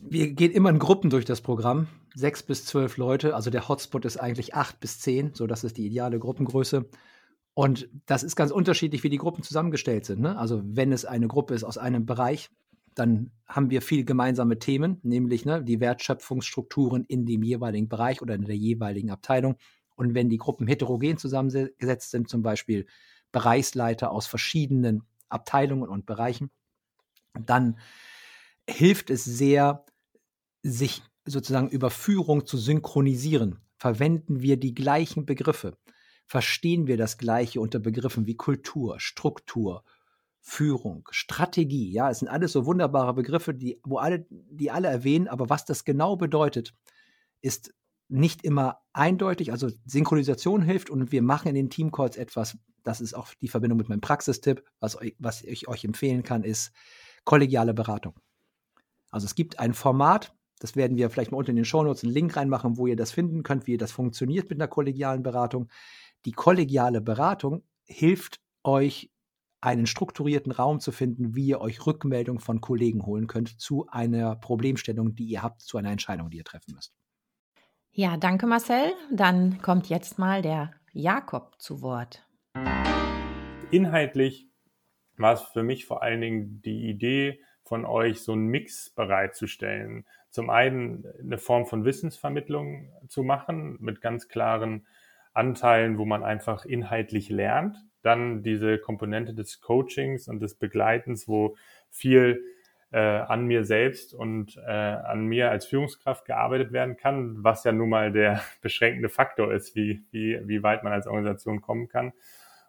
wir 0.00 0.32
gehen 0.32 0.50
immer 0.50 0.70
in 0.70 0.78
Gruppen 0.78 1.10
durch 1.10 1.24
das 1.24 1.40
Programm. 1.40 1.86
Sechs 2.14 2.42
bis 2.42 2.66
zwölf 2.66 2.96
Leute. 2.96 3.34
Also 3.34 3.50
der 3.50 3.68
Hotspot 3.68 4.04
ist 4.04 4.16
eigentlich 4.16 4.54
acht 4.54 4.80
bis 4.80 5.00
zehn. 5.00 5.34
So, 5.34 5.46
das 5.46 5.64
ist 5.64 5.76
die 5.76 5.86
ideale 5.86 6.18
Gruppengröße. 6.18 6.88
Und 7.54 7.88
das 8.06 8.24
ist 8.24 8.34
ganz 8.34 8.50
unterschiedlich, 8.50 9.04
wie 9.04 9.10
die 9.10 9.18
Gruppen 9.18 9.44
zusammengestellt 9.44 10.04
sind. 10.04 10.20
Ne? 10.20 10.36
Also, 10.36 10.60
wenn 10.64 10.92
es 10.92 11.04
eine 11.04 11.28
Gruppe 11.28 11.54
ist 11.54 11.64
aus 11.64 11.78
einem 11.78 12.04
Bereich, 12.04 12.50
dann 12.94 13.30
haben 13.46 13.70
wir 13.70 13.82
viele 13.82 14.04
gemeinsame 14.04 14.58
Themen, 14.58 14.98
nämlich 15.02 15.44
ne, 15.44 15.62
die 15.62 15.80
Wertschöpfungsstrukturen 15.80 17.04
in 17.04 17.26
dem 17.26 17.42
jeweiligen 17.42 17.88
Bereich 17.88 18.22
oder 18.22 18.34
in 18.34 18.44
der 18.44 18.56
jeweiligen 18.56 19.10
Abteilung. 19.10 19.56
Und 19.96 20.14
wenn 20.14 20.28
die 20.28 20.38
Gruppen 20.38 20.66
heterogen 20.66 21.16
zusammengesetzt 21.16 22.10
sind, 22.10 22.28
zum 22.28 22.42
Beispiel 22.42 22.86
Bereichsleiter 23.32 24.10
aus 24.10 24.26
verschiedenen 24.26 25.02
Abteilungen 25.28 25.88
und 25.88 26.06
Bereichen, 26.06 26.50
dann 27.38 27.78
hilft 28.68 29.10
es 29.10 29.24
sehr, 29.24 29.84
sich 30.62 31.02
sozusagen 31.24 31.68
über 31.68 31.90
Führung 31.90 32.46
zu 32.46 32.56
synchronisieren. 32.56 33.58
Verwenden 33.76 34.40
wir 34.40 34.56
die 34.56 34.74
gleichen 34.74 35.26
Begriffe? 35.26 35.76
Verstehen 36.26 36.86
wir 36.86 36.96
das 36.96 37.18
Gleiche 37.18 37.60
unter 37.60 37.78
Begriffen 37.78 38.26
wie 38.26 38.36
Kultur, 38.36 38.98
Struktur, 38.98 39.84
Führung, 40.40 41.08
Strategie? 41.10 41.90
Ja, 41.90 42.10
es 42.10 42.20
sind 42.20 42.28
alles 42.28 42.52
so 42.52 42.66
wunderbare 42.66 43.14
Begriffe, 43.14 43.54
die, 43.54 43.80
wo 43.84 43.98
alle, 43.98 44.26
die 44.30 44.70
alle 44.70 44.88
erwähnen, 44.88 45.28
aber 45.28 45.48
was 45.50 45.64
das 45.64 45.84
genau 45.84 46.16
bedeutet, 46.16 46.74
ist 47.40 47.74
nicht 48.08 48.44
immer 48.44 48.80
eindeutig. 48.92 49.52
Also 49.52 49.70
Synchronisation 49.86 50.62
hilft 50.62 50.90
und 50.90 51.12
wir 51.12 51.22
machen 51.22 51.48
in 51.48 51.54
den 51.54 51.70
Teamcalls 51.70 52.16
etwas, 52.16 52.58
das 52.82 53.00
ist 53.00 53.14
auch 53.14 53.28
die 53.40 53.48
Verbindung 53.48 53.78
mit 53.78 53.88
meinem 53.88 54.00
Praxistipp. 54.00 54.64
Was, 54.80 54.98
was 55.18 55.42
ich 55.42 55.68
euch 55.68 55.84
empfehlen 55.84 56.22
kann, 56.22 56.44
ist 56.44 56.72
kollegiale 57.24 57.72
Beratung. 57.72 58.14
Also 59.10 59.24
es 59.24 59.34
gibt 59.34 59.58
ein 59.58 59.72
Format, 59.72 60.34
Das 60.64 60.76
werden 60.76 60.96
wir 60.96 61.10
vielleicht 61.10 61.30
mal 61.30 61.36
unten 61.38 61.50
in 61.50 61.56
den 61.56 61.64
Shownotes 61.64 62.04
einen 62.04 62.12
Link 62.14 62.36
reinmachen, 62.36 62.78
wo 62.78 62.86
ihr 62.86 62.96
das 62.96 63.12
finden 63.12 63.42
könnt, 63.42 63.66
wie 63.66 63.76
das 63.76 63.92
funktioniert 63.92 64.48
mit 64.48 64.58
einer 64.58 64.66
kollegialen 64.66 65.22
Beratung. 65.22 65.68
Die 66.24 66.32
kollegiale 66.32 67.02
Beratung 67.02 67.64
hilft 67.84 68.40
euch, 68.62 69.10
einen 69.60 69.86
strukturierten 69.86 70.52
Raum 70.52 70.80
zu 70.80 70.90
finden, 70.90 71.34
wie 71.34 71.46
ihr 71.46 71.60
euch 71.60 71.86
Rückmeldung 71.86 72.38
von 72.38 72.62
Kollegen 72.62 73.04
holen 73.04 73.26
könnt 73.26 73.60
zu 73.60 73.86
einer 73.88 74.34
Problemstellung, 74.36 75.14
die 75.14 75.24
ihr 75.24 75.42
habt, 75.42 75.60
zu 75.60 75.76
einer 75.76 75.90
Entscheidung, 75.90 76.30
die 76.30 76.38
ihr 76.38 76.44
treffen 76.44 76.74
müsst. 76.74 76.94
Ja, 77.92 78.16
danke 78.16 78.46
Marcel. 78.46 78.92
Dann 79.10 79.60
kommt 79.60 79.88
jetzt 79.90 80.18
mal 80.18 80.40
der 80.40 80.72
Jakob 80.92 81.60
zu 81.60 81.82
Wort. 81.82 82.26
Inhaltlich 83.70 84.48
war 85.18 85.34
es 85.34 85.42
für 85.42 85.62
mich 85.62 85.84
vor 85.84 86.02
allen 86.02 86.22
Dingen 86.22 86.62
die 86.62 86.88
Idee 86.88 87.40
von 87.64 87.84
euch, 87.84 88.22
so 88.22 88.32
einen 88.32 88.46
Mix 88.46 88.90
bereitzustellen. 88.90 90.06
Zum 90.30 90.48
einen 90.48 91.06
eine 91.20 91.38
Form 91.38 91.66
von 91.66 91.84
Wissensvermittlung 91.84 92.92
zu 93.08 93.22
machen 93.22 93.76
mit 93.80 94.00
ganz 94.00 94.28
klaren 94.28 94.86
Anteilen, 95.34 95.98
wo 95.98 96.04
man 96.04 96.22
einfach 96.22 96.64
inhaltlich 96.64 97.28
lernt. 97.28 97.76
Dann 98.02 98.42
diese 98.42 98.78
Komponente 98.78 99.34
des 99.34 99.60
Coachings 99.60 100.28
und 100.28 100.40
des 100.40 100.54
Begleitens, 100.54 101.28
wo 101.28 101.56
viel 101.90 102.42
äh, 102.92 102.98
an 102.98 103.46
mir 103.46 103.64
selbst 103.64 104.14
und 104.14 104.56
äh, 104.56 104.70
an 104.70 105.26
mir 105.26 105.50
als 105.50 105.66
Führungskraft 105.66 106.26
gearbeitet 106.26 106.72
werden 106.72 106.96
kann, 106.96 107.42
was 107.42 107.64
ja 107.64 107.72
nun 107.72 107.88
mal 107.88 108.12
der 108.12 108.40
beschränkende 108.62 109.08
Faktor 109.08 109.52
ist, 109.52 109.74
wie, 109.74 110.04
wie, 110.12 110.40
wie 110.44 110.62
weit 110.62 110.84
man 110.84 110.92
als 110.92 111.06
Organisation 111.06 111.60
kommen 111.60 111.88
kann. 111.88 112.12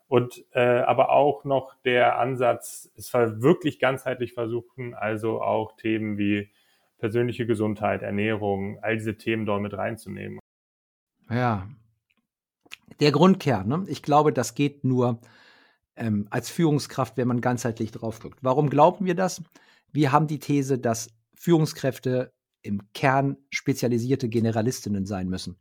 Und 0.07 0.45
äh, 0.51 0.61
aber 0.61 1.11
auch 1.11 1.45
noch 1.45 1.75
der 1.83 2.19
Ansatz, 2.19 2.91
es 2.95 3.13
wirklich 3.13 3.79
ganzheitlich 3.79 4.33
versuchen, 4.33 4.93
also 4.93 5.41
auch 5.41 5.75
Themen 5.75 6.17
wie 6.17 6.49
persönliche 6.97 7.45
Gesundheit, 7.45 8.01
Ernährung, 8.01 8.79
all 8.81 8.97
diese 8.97 9.17
Themen 9.17 9.45
dort 9.45 9.61
mit 9.61 9.75
reinzunehmen. 9.75 10.39
Ja, 11.29 11.67
der 12.99 13.11
Grundkern. 13.11 13.67
Ne? 13.67 13.85
Ich 13.87 14.01
glaube, 14.01 14.33
das 14.33 14.55
geht 14.55 14.83
nur 14.83 15.19
ähm, 15.95 16.27
als 16.29 16.49
Führungskraft, 16.49 17.17
wenn 17.17 17.27
man 17.27 17.41
ganzheitlich 17.41 17.91
drauf 17.91 18.19
guckt. 18.19 18.39
Warum 18.41 18.69
glauben 18.69 19.05
wir 19.05 19.15
das? 19.15 19.41
Wir 19.91 20.11
haben 20.11 20.27
die 20.27 20.39
These, 20.39 20.77
dass 20.77 21.09
Führungskräfte 21.35 22.33
im 22.61 22.81
Kern 22.93 23.37
spezialisierte 23.49 24.27
Generalistinnen 24.27 25.05
sein 25.05 25.29
müssen. 25.29 25.57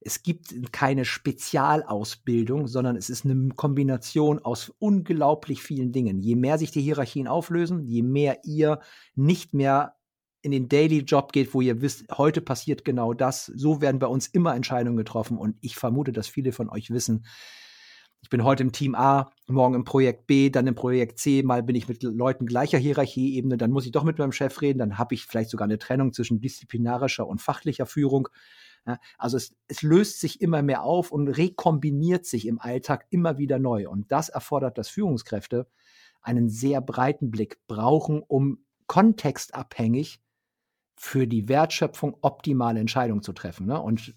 Es 0.00 0.22
gibt 0.22 0.72
keine 0.72 1.04
Spezialausbildung, 1.04 2.68
sondern 2.68 2.96
es 2.96 3.10
ist 3.10 3.24
eine 3.24 3.48
Kombination 3.50 4.38
aus 4.38 4.72
unglaublich 4.78 5.62
vielen 5.62 5.92
Dingen. 5.92 6.20
Je 6.20 6.36
mehr 6.36 6.56
sich 6.56 6.70
die 6.70 6.80
Hierarchien 6.80 7.26
auflösen, 7.26 7.84
je 7.84 8.02
mehr 8.02 8.38
ihr 8.44 8.80
nicht 9.16 9.54
mehr 9.54 9.97
in 10.52 10.62
den 10.62 10.68
Daily 10.68 11.00
Job 11.00 11.32
geht, 11.32 11.52
wo 11.52 11.60
ihr 11.60 11.82
wisst, 11.82 12.06
heute 12.16 12.40
passiert 12.40 12.84
genau 12.84 13.12
das. 13.12 13.46
So 13.46 13.80
werden 13.80 13.98
bei 13.98 14.06
uns 14.06 14.26
immer 14.26 14.54
Entscheidungen 14.54 14.96
getroffen 14.96 15.36
und 15.36 15.56
ich 15.60 15.76
vermute, 15.76 16.12
dass 16.12 16.28
viele 16.28 16.52
von 16.52 16.70
euch 16.70 16.90
wissen, 16.90 17.26
ich 18.20 18.30
bin 18.30 18.42
heute 18.42 18.64
im 18.64 18.72
Team 18.72 18.94
A, 18.94 19.30
morgen 19.46 19.74
im 19.74 19.84
Projekt 19.84 20.26
B, 20.26 20.50
dann 20.50 20.66
im 20.66 20.74
Projekt 20.74 21.18
C, 21.18 21.42
mal 21.42 21.62
bin 21.62 21.76
ich 21.76 21.88
mit 21.88 22.02
Leuten 22.02 22.46
gleicher 22.46 22.78
Hierarchieebene, 22.78 23.56
dann 23.56 23.70
muss 23.70 23.86
ich 23.86 23.92
doch 23.92 24.02
mit 24.02 24.18
meinem 24.18 24.32
Chef 24.32 24.60
reden, 24.60 24.78
dann 24.78 24.98
habe 24.98 25.14
ich 25.14 25.24
vielleicht 25.24 25.50
sogar 25.50 25.66
eine 25.66 25.78
Trennung 25.78 26.12
zwischen 26.12 26.40
disziplinarischer 26.40 27.26
und 27.26 27.40
fachlicher 27.40 27.86
Führung. 27.86 28.28
Also 29.18 29.36
es, 29.36 29.54
es 29.68 29.82
löst 29.82 30.20
sich 30.20 30.40
immer 30.40 30.62
mehr 30.62 30.82
auf 30.82 31.12
und 31.12 31.28
rekombiniert 31.28 32.26
sich 32.26 32.46
im 32.46 32.58
Alltag 32.58 33.06
immer 33.10 33.38
wieder 33.38 33.58
neu. 33.58 33.88
Und 33.88 34.10
das 34.10 34.30
erfordert, 34.30 34.78
dass 34.78 34.88
Führungskräfte 34.88 35.68
einen 36.20 36.48
sehr 36.48 36.80
breiten 36.80 37.30
Blick 37.30 37.58
brauchen, 37.68 38.22
um 38.26 38.64
kontextabhängig 38.86 40.20
für 40.98 41.26
die 41.26 41.48
Wertschöpfung 41.48 42.16
optimale 42.22 42.80
Entscheidungen 42.80 43.22
zu 43.22 43.32
treffen. 43.32 43.66
Ne? 43.66 43.80
Und 43.80 44.08
äh, 44.08 44.12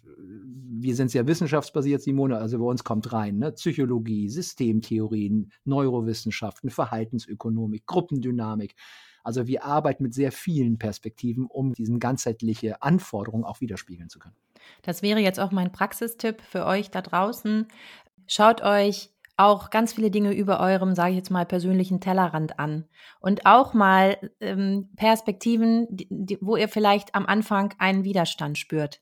wir 0.83 0.95
sind 0.95 1.11
sehr 1.11 1.27
wissenschaftsbasiert, 1.27 2.01
Simone, 2.01 2.37
also 2.37 2.57
bei 2.57 2.65
uns 2.65 2.83
kommt 2.83 3.13
rein 3.13 3.37
ne? 3.37 3.51
Psychologie, 3.51 4.29
Systemtheorien, 4.29 5.51
Neurowissenschaften, 5.63 6.71
Verhaltensökonomik, 6.71 7.85
Gruppendynamik. 7.85 8.75
Also 9.23 9.45
wir 9.45 9.63
arbeiten 9.63 10.01
mit 10.01 10.15
sehr 10.15 10.31
vielen 10.31 10.79
Perspektiven, 10.79 11.45
um 11.45 11.73
diesen 11.73 11.99
ganzheitliche 11.99 12.81
Anforderungen 12.81 13.43
auch 13.43 13.61
widerspiegeln 13.61 14.09
zu 14.09 14.17
können. 14.17 14.35
Das 14.81 15.03
wäre 15.03 15.19
jetzt 15.19 15.39
auch 15.39 15.51
mein 15.51 15.71
Praxistipp 15.71 16.41
für 16.41 16.65
euch 16.65 16.89
da 16.89 17.03
draußen. 17.03 17.67
Schaut 18.25 18.61
euch 18.61 19.10
auch 19.41 19.69
ganz 19.69 19.93
viele 19.93 20.11
Dinge 20.11 20.33
über 20.33 20.59
eurem, 20.59 20.93
sage 20.95 21.11
ich 21.11 21.17
jetzt 21.17 21.31
mal, 21.31 21.45
persönlichen 21.45 21.99
Tellerrand 21.99 22.59
an. 22.59 22.85
Und 23.19 23.45
auch 23.45 23.73
mal 23.73 24.17
ähm, 24.39 24.89
Perspektiven, 24.95 25.87
die, 25.89 26.07
die, 26.09 26.37
wo 26.41 26.55
ihr 26.55 26.69
vielleicht 26.69 27.15
am 27.15 27.25
Anfang 27.25 27.73
einen 27.77 28.03
Widerstand 28.03 28.57
spürt. 28.57 29.01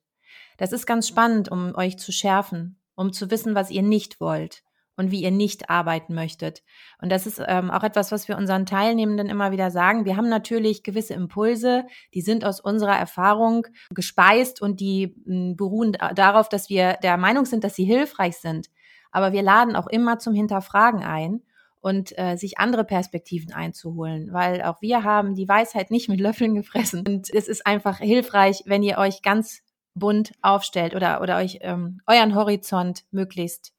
Das 0.58 0.72
ist 0.72 0.86
ganz 0.86 1.08
spannend, 1.08 1.50
um 1.52 1.76
euch 1.76 1.98
zu 1.98 2.12
schärfen, 2.12 2.80
um 2.96 3.14
zu 3.14 3.30
wissen, 3.32 3.56
was 3.56 3.72
ihr 3.72 3.82
nicht 3.82 4.20
wollt 4.20 4.64
und 5.00 5.12
wie 5.12 5.24
ihr 5.24 5.32
nicht 5.32 5.70
arbeiten 5.70 6.14
möchtet. 6.14 6.62
Und 7.02 7.10
das 7.10 7.26
ist 7.26 7.42
ähm, 7.46 7.72
auch 7.72 7.84
etwas, 7.84 8.12
was 8.12 8.28
wir 8.28 8.38
unseren 8.38 8.66
Teilnehmenden 8.66 9.30
immer 9.30 9.52
wieder 9.52 9.72
sagen. 9.72 10.04
Wir 10.04 10.18
haben 10.18 10.28
natürlich 10.28 10.84
gewisse 10.84 11.14
Impulse, 11.14 11.86
die 12.14 12.22
sind 12.22 12.44
aus 12.44 12.60
unserer 12.60 12.98
Erfahrung 12.98 13.66
gespeist 13.92 14.62
und 14.62 14.82
die 14.82 15.16
mh, 15.26 15.54
beruhen 15.56 15.94
darauf, 16.16 16.50
dass 16.50 16.70
wir 16.70 16.98
der 17.02 17.16
Meinung 17.16 17.46
sind, 17.46 17.64
dass 17.64 17.76
sie 17.76 17.86
hilfreich 17.86 18.38
sind. 18.38 18.68
Aber 19.12 19.32
wir 19.32 19.42
laden 19.42 19.76
auch 19.76 19.88
immer 19.88 20.20
zum 20.20 20.34
Hinterfragen 20.34 21.04
ein 21.04 21.42
und 21.82 22.18
äh, 22.18 22.36
sich 22.36 22.60
andere 22.60 22.84
Perspektiven 22.84 23.54
einzuholen, 23.54 24.34
weil 24.34 24.62
auch 24.62 24.82
wir 24.82 25.04
haben 25.04 25.36
die 25.36 25.48
Weisheit 25.48 25.92
nicht 25.92 26.10
mit 26.10 26.20
Löffeln 26.20 26.56
gefressen. 26.56 27.04
Und 27.08 27.34
es 27.34 27.48
ist 27.48 27.66
einfach 27.66 28.00
hilfreich, 28.00 28.64
wenn 28.66 28.84
ihr 28.84 28.98
euch 28.98 29.22
ganz 29.22 29.62
bunt 29.96 30.34
aufstellt 30.42 30.96
oder, 30.96 31.22
oder 31.22 31.38
euch 31.38 31.60
ähm, 31.62 32.02
euren 32.06 32.36
Horizont 32.36 33.06
möglichst 33.12 33.74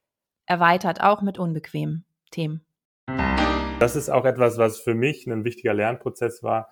erweitert, 0.46 1.00
auch 1.00 1.22
mit 1.22 1.38
unbequemen 1.38 2.04
Themen. 2.30 2.64
Das 3.78 3.96
ist 3.96 4.10
auch 4.10 4.24
etwas, 4.24 4.58
was 4.58 4.80
für 4.80 4.94
mich 4.94 5.26
ein 5.26 5.44
wichtiger 5.44 5.72
Lernprozess 5.72 6.42
war, 6.42 6.68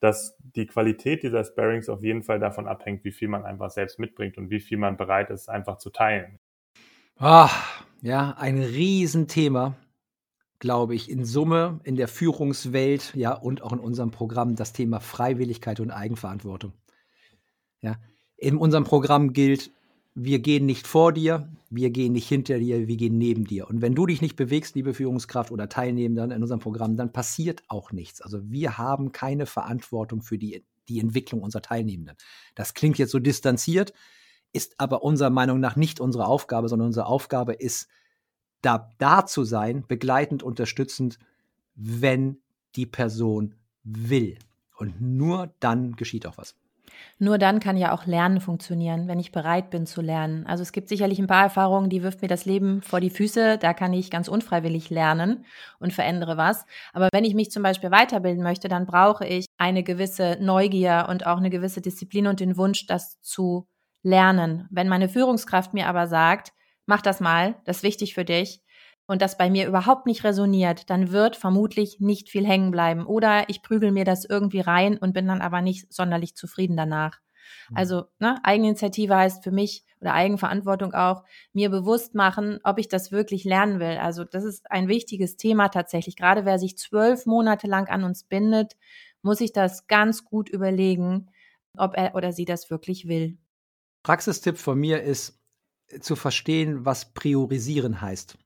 dass 0.00 0.36
die 0.38 0.66
Qualität 0.66 1.22
dieser 1.22 1.44
Sparings 1.44 1.88
auf 1.88 2.02
jeden 2.02 2.22
Fall 2.22 2.38
davon 2.38 2.66
abhängt, 2.66 3.04
wie 3.04 3.12
viel 3.12 3.28
man 3.28 3.44
einfach 3.44 3.70
selbst 3.70 3.98
mitbringt 3.98 4.38
und 4.38 4.50
wie 4.50 4.60
viel 4.60 4.78
man 4.78 4.96
bereit 4.96 5.30
ist, 5.30 5.48
einfach 5.48 5.78
zu 5.78 5.90
teilen. 5.90 6.38
Ah, 7.18 7.50
ja, 8.02 8.32
ein 8.32 8.62
Riesenthema, 8.62 9.76
glaube 10.58 10.94
ich, 10.94 11.10
in 11.10 11.24
Summe 11.24 11.80
in 11.84 11.96
der 11.96 12.08
Führungswelt, 12.08 13.14
ja, 13.14 13.32
und 13.32 13.62
auch 13.62 13.72
in 13.72 13.78
unserem 13.78 14.10
Programm 14.10 14.56
das 14.56 14.72
Thema 14.72 15.00
Freiwilligkeit 15.00 15.80
und 15.80 15.90
Eigenverantwortung. 15.90 16.72
Ja, 17.80 17.96
in 18.36 18.56
unserem 18.56 18.84
Programm 18.84 19.32
gilt, 19.32 19.70
wir 20.14 20.40
gehen 20.40 20.66
nicht 20.66 20.86
vor 20.86 21.12
dir, 21.12 21.48
wir 21.70 21.90
gehen 21.90 22.12
nicht 22.12 22.28
hinter 22.28 22.58
dir, 22.58 22.88
wir 22.88 22.96
gehen 22.96 23.16
neben 23.16 23.44
dir. 23.44 23.68
Und 23.68 23.80
wenn 23.80 23.94
du 23.94 24.06
dich 24.06 24.20
nicht 24.20 24.36
bewegst, 24.36 24.74
liebe 24.74 24.92
Führungskraft 24.92 25.50
oder 25.50 25.68
Teilnehmender 25.68 26.24
in 26.34 26.42
unserem 26.42 26.60
Programm, 26.60 26.96
dann 26.96 27.12
passiert 27.12 27.62
auch 27.68 27.92
nichts. 27.92 28.20
Also 28.20 28.40
wir 28.50 28.76
haben 28.76 29.12
keine 29.12 29.46
Verantwortung 29.46 30.20
für 30.20 30.36
die, 30.36 30.64
die 30.88 31.00
Entwicklung 31.00 31.42
unserer 31.42 31.62
Teilnehmenden. 31.62 32.16
Das 32.54 32.74
klingt 32.74 32.98
jetzt 32.98 33.12
so 33.12 33.18
distanziert, 33.18 33.92
ist 34.52 34.74
aber 34.78 35.02
unserer 35.02 35.30
Meinung 35.30 35.60
nach 35.60 35.76
nicht 35.76 36.00
unsere 36.00 36.26
Aufgabe, 36.26 36.68
sondern 36.68 36.86
unsere 36.86 37.06
Aufgabe 37.06 37.54
ist, 37.54 37.88
da, 38.62 38.90
da 38.98 39.26
zu 39.26 39.44
sein, 39.44 39.84
begleitend, 39.86 40.42
unterstützend, 40.42 41.18
wenn 41.74 42.38
die 42.76 42.86
Person 42.86 43.54
will. 43.84 44.38
Und 44.76 45.00
nur 45.00 45.52
dann 45.60 45.96
geschieht 45.96 46.26
auch 46.26 46.38
was. 46.38 46.54
Nur 47.18 47.38
dann 47.38 47.60
kann 47.60 47.76
ja 47.76 47.92
auch 47.92 48.06
Lernen 48.06 48.40
funktionieren, 48.40 49.08
wenn 49.08 49.18
ich 49.18 49.32
bereit 49.32 49.70
bin 49.70 49.86
zu 49.86 50.00
lernen. 50.00 50.46
Also 50.46 50.62
es 50.62 50.72
gibt 50.72 50.88
sicherlich 50.88 51.18
ein 51.18 51.26
paar 51.26 51.44
Erfahrungen, 51.44 51.90
die 51.90 52.02
wirft 52.02 52.22
mir 52.22 52.28
das 52.28 52.44
Leben 52.44 52.82
vor 52.82 53.00
die 53.00 53.10
Füße. 53.10 53.58
Da 53.58 53.74
kann 53.74 53.92
ich 53.92 54.10
ganz 54.10 54.28
unfreiwillig 54.28 54.90
lernen 54.90 55.44
und 55.78 55.92
verändere 55.92 56.36
was. 56.36 56.66
Aber 56.92 57.08
wenn 57.12 57.24
ich 57.24 57.34
mich 57.34 57.50
zum 57.50 57.62
Beispiel 57.62 57.90
weiterbilden 57.90 58.42
möchte, 58.42 58.68
dann 58.68 58.86
brauche 58.86 59.26
ich 59.26 59.46
eine 59.58 59.82
gewisse 59.82 60.38
Neugier 60.40 61.06
und 61.08 61.26
auch 61.26 61.38
eine 61.38 61.50
gewisse 61.50 61.80
Disziplin 61.80 62.26
und 62.26 62.40
den 62.40 62.56
Wunsch, 62.56 62.86
das 62.86 63.20
zu 63.20 63.66
lernen. 64.02 64.66
Wenn 64.70 64.88
meine 64.88 65.08
Führungskraft 65.08 65.74
mir 65.74 65.86
aber 65.86 66.06
sagt, 66.06 66.52
mach 66.86 67.02
das 67.02 67.20
mal, 67.20 67.56
das 67.64 67.78
ist 67.78 67.82
wichtig 67.82 68.14
für 68.14 68.24
dich, 68.24 68.62
und 69.10 69.22
das 69.22 69.36
bei 69.36 69.50
mir 69.50 69.66
überhaupt 69.66 70.06
nicht 70.06 70.22
resoniert, 70.22 70.88
dann 70.88 71.10
wird 71.10 71.34
vermutlich 71.34 71.98
nicht 71.98 72.28
viel 72.28 72.46
hängen 72.46 72.70
bleiben. 72.70 73.06
Oder 73.06 73.48
ich 73.48 73.60
prügel 73.60 73.90
mir 73.90 74.04
das 74.04 74.24
irgendwie 74.24 74.60
rein 74.60 74.98
und 74.98 75.14
bin 75.14 75.26
dann 75.26 75.40
aber 75.40 75.62
nicht 75.62 75.92
sonderlich 75.92 76.36
zufrieden 76.36 76.76
danach. 76.76 77.18
Mhm. 77.70 77.76
Also 77.76 78.04
ne, 78.20 78.38
Eigeninitiative 78.44 79.16
heißt 79.16 79.42
für 79.42 79.50
mich 79.50 79.84
oder 80.00 80.14
Eigenverantwortung 80.14 80.94
auch, 80.94 81.24
mir 81.52 81.70
bewusst 81.70 82.14
machen, 82.14 82.60
ob 82.62 82.78
ich 82.78 82.86
das 82.86 83.10
wirklich 83.10 83.42
lernen 83.42 83.80
will. 83.80 83.98
Also 83.98 84.22
das 84.22 84.44
ist 84.44 84.70
ein 84.70 84.86
wichtiges 84.86 85.36
Thema 85.36 85.70
tatsächlich. 85.70 86.14
Gerade 86.14 86.44
wer 86.44 86.60
sich 86.60 86.78
zwölf 86.78 87.26
Monate 87.26 87.66
lang 87.66 87.88
an 87.88 88.04
uns 88.04 88.22
bindet, 88.22 88.76
muss 89.22 89.38
sich 89.38 89.52
das 89.52 89.88
ganz 89.88 90.24
gut 90.24 90.48
überlegen, 90.48 91.32
ob 91.76 91.96
er 91.96 92.14
oder 92.14 92.30
sie 92.30 92.44
das 92.44 92.70
wirklich 92.70 93.08
will. 93.08 93.38
Praxistipp 94.02 94.58
von 94.58 94.78
mir 94.78 95.02
ist 95.02 95.38
zu 96.00 96.16
verstehen, 96.16 96.84
was 96.84 97.12
priorisieren 97.12 98.00
heißt. 98.00 98.38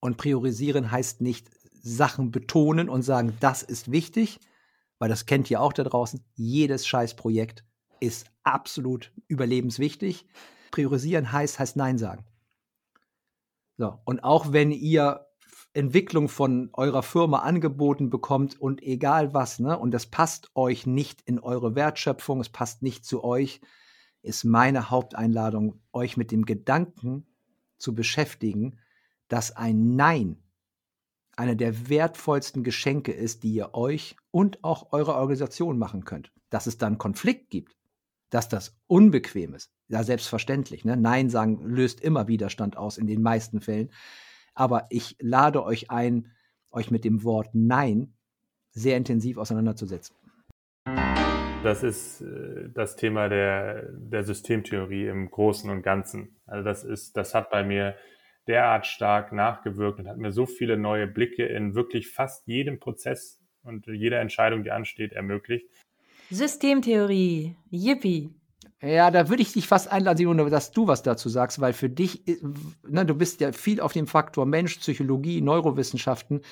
Und 0.00 0.16
priorisieren 0.16 0.90
heißt 0.90 1.20
nicht 1.20 1.50
Sachen 1.82 2.30
betonen 2.30 2.88
und 2.88 3.02
sagen, 3.02 3.36
das 3.40 3.62
ist 3.62 3.90
wichtig, 3.90 4.40
weil 4.98 5.08
das 5.08 5.26
kennt 5.26 5.50
ihr 5.50 5.60
auch 5.60 5.72
da 5.72 5.84
draußen, 5.84 6.24
jedes 6.34 6.86
Scheißprojekt 6.86 7.64
ist 8.00 8.26
absolut 8.42 9.12
überlebenswichtig. 9.28 10.26
Priorisieren 10.70 11.30
heißt, 11.32 11.58
heißt 11.58 11.76
Nein 11.76 11.98
sagen. 11.98 12.24
So, 13.76 13.98
und 14.04 14.22
auch 14.22 14.52
wenn 14.52 14.70
ihr 14.70 15.26
Entwicklung 15.72 16.28
von 16.28 16.70
eurer 16.72 17.02
Firma 17.02 17.40
angeboten 17.40 18.08
bekommt 18.08 18.60
und 18.60 18.82
egal 18.82 19.34
was, 19.34 19.58
ne, 19.58 19.76
und 19.76 19.90
das 19.90 20.06
passt 20.06 20.50
euch 20.54 20.86
nicht 20.86 21.22
in 21.22 21.40
eure 21.40 21.74
Wertschöpfung, 21.74 22.40
es 22.40 22.48
passt 22.48 22.82
nicht 22.82 23.04
zu 23.04 23.24
euch, 23.24 23.60
ist 24.24 24.44
meine 24.44 24.90
Haupteinladung, 24.90 25.80
euch 25.92 26.16
mit 26.16 26.32
dem 26.32 26.44
Gedanken 26.44 27.26
zu 27.78 27.94
beschäftigen, 27.94 28.78
dass 29.28 29.54
ein 29.54 29.96
Nein 29.96 30.42
eine 31.36 31.56
der 31.56 31.88
wertvollsten 31.88 32.62
Geschenke 32.62 33.12
ist, 33.12 33.42
die 33.42 33.54
ihr 33.54 33.74
euch 33.74 34.16
und 34.30 34.62
auch 34.62 34.92
eurer 34.92 35.16
Organisation 35.16 35.78
machen 35.78 36.04
könnt. 36.04 36.32
Dass 36.48 36.66
es 36.66 36.78
dann 36.78 36.98
Konflikt 36.98 37.50
gibt, 37.50 37.76
dass 38.30 38.48
das 38.48 38.78
unbequem 38.86 39.54
ist, 39.54 39.72
ja 39.88 40.02
selbstverständlich. 40.04 40.84
Ne? 40.84 40.96
Nein 40.96 41.30
sagen 41.30 41.60
löst 41.62 42.00
immer 42.00 42.28
Widerstand 42.28 42.76
aus 42.76 42.98
in 42.98 43.06
den 43.06 43.22
meisten 43.22 43.60
Fällen. 43.60 43.90
Aber 44.54 44.86
ich 44.90 45.16
lade 45.20 45.64
euch 45.64 45.90
ein, 45.90 46.30
euch 46.70 46.90
mit 46.90 47.04
dem 47.04 47.24
Wort 47.24 47.50
Nein 47.52 48.14
sehr 48.70 48.96
intensiv 48.96 49.36
auseinanderzusetzen. 49.36 50.16
Das 51.64 51.82
ist 51.82 52.20
äh, 52.20 52.68
das 52.74 52.96
Thema 52.96 53.30
der, 53.30 53.88
der 53.90 54.22
Systemtheorie 54.22 55.08
im 55.08 55.30
Großen 55.30 55.70
und 55.70 55.82
Ganzen. 55.82 56.36
Also 56.46 56.62
das 56.62 56.84
ist, 56.84 57.16
das 57.16 57.34
hat 57.34 57.48
bei 57.48 57.64
mir 57.64 57.96
derart 58.46 58.86
stark 58.86 59.32
nachgewirkt 59.32 59.98
und 59.98 60.06
hat 60.06 60.18
mir 60.18 60.30
so 60.30 60.44
viele 60.44 60.76
neue 60.76 61.06
Blicke 61.06 61.46
in 61.46 61.74
wirklich 61.74 62.10
fast 62.10 62.46
jedem 62.46 62.78
Prozess 62.80 63.40
und 63.62 63.86
jeder 63.86 64.20
Entscheidung, 64.20 64.62
die 64.62 64.72
ansteht, 64.72 65.14
ermöglicht. 65.14 65.66
Systemtheorie, 66.30 67.56
yippie. 67.70 68.34
Ja, 68.82 69.10
da 69.10 69.30
würde 69.30 69.40
ich 69.40 69.54
dich 69.54 69.66
fast 69.66 69.90
einladen, 69.90 70.18
Simone, 70.18 70.50
dass 70.50 70.70
du 70.70 70.86
was 70.86 71.02
dazu 71.02 71.30
sagst, 71.30 71.62
weil 71.62 71.72
für 71.72 71.88
dich, 71.88 72.24
ne, 72.86 73.06
du 73.06 73.14
bist 73.14 73.40
ja 73.40 73.52
viel 73.52 73.80
auf 73.80 73.94
dem 73.94 74.06
Faktor 74.06 74.44
Mensch, 74.44 74.76
Psychologie, 74.76 75.40
Neurowissenschaften. 75.40 76.42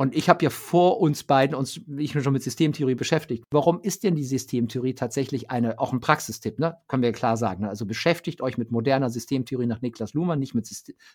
Und 0.00 0.16
ich 0.16 0.30
habe 0.30 0.42
ja 0.42 0.48
vor 0.48 0.98
uns 0.98 1.24
beiden 1.24 1.54
uns 1.54 1.78
ich 1.98 2.14
bin 2.14 2.22
schon 2.22 2.32
mit 2.32 2.42
Systemtheorie 2.42 2.94
beschäftigt. 2.94 3.44
Warum 3.50 3.82
ist 3.82 4.02
denn 4.02 4.14
die 4.14 4.24
Systemtheorie 4.24 4.94
tatsächlich 4.94 5.50
eine 5.50 5.78
auch 5.78 5.92
ein 5.92 6.00
Praxistipp? 6.00 6.58
Ne? 6.58 6.78
Können 6.88 7.02
wir 7.02 7.12
klar 7.12 7.36
sagen. 7.36 7.64
Ne? 7.64 7.68
Also 7.68 7.84
beschäftigt 7.84 8.40
euch 8.40 8.56
mit 8.56 8.70
moderner 8.70 9.10
Systemtheorie 9.10 9.66
nach 9.66 9.82
Niklas 9.82 10.14
Luhmann, 10.14 10.38
nicht 10.38 10.54
mit 10.54 10.66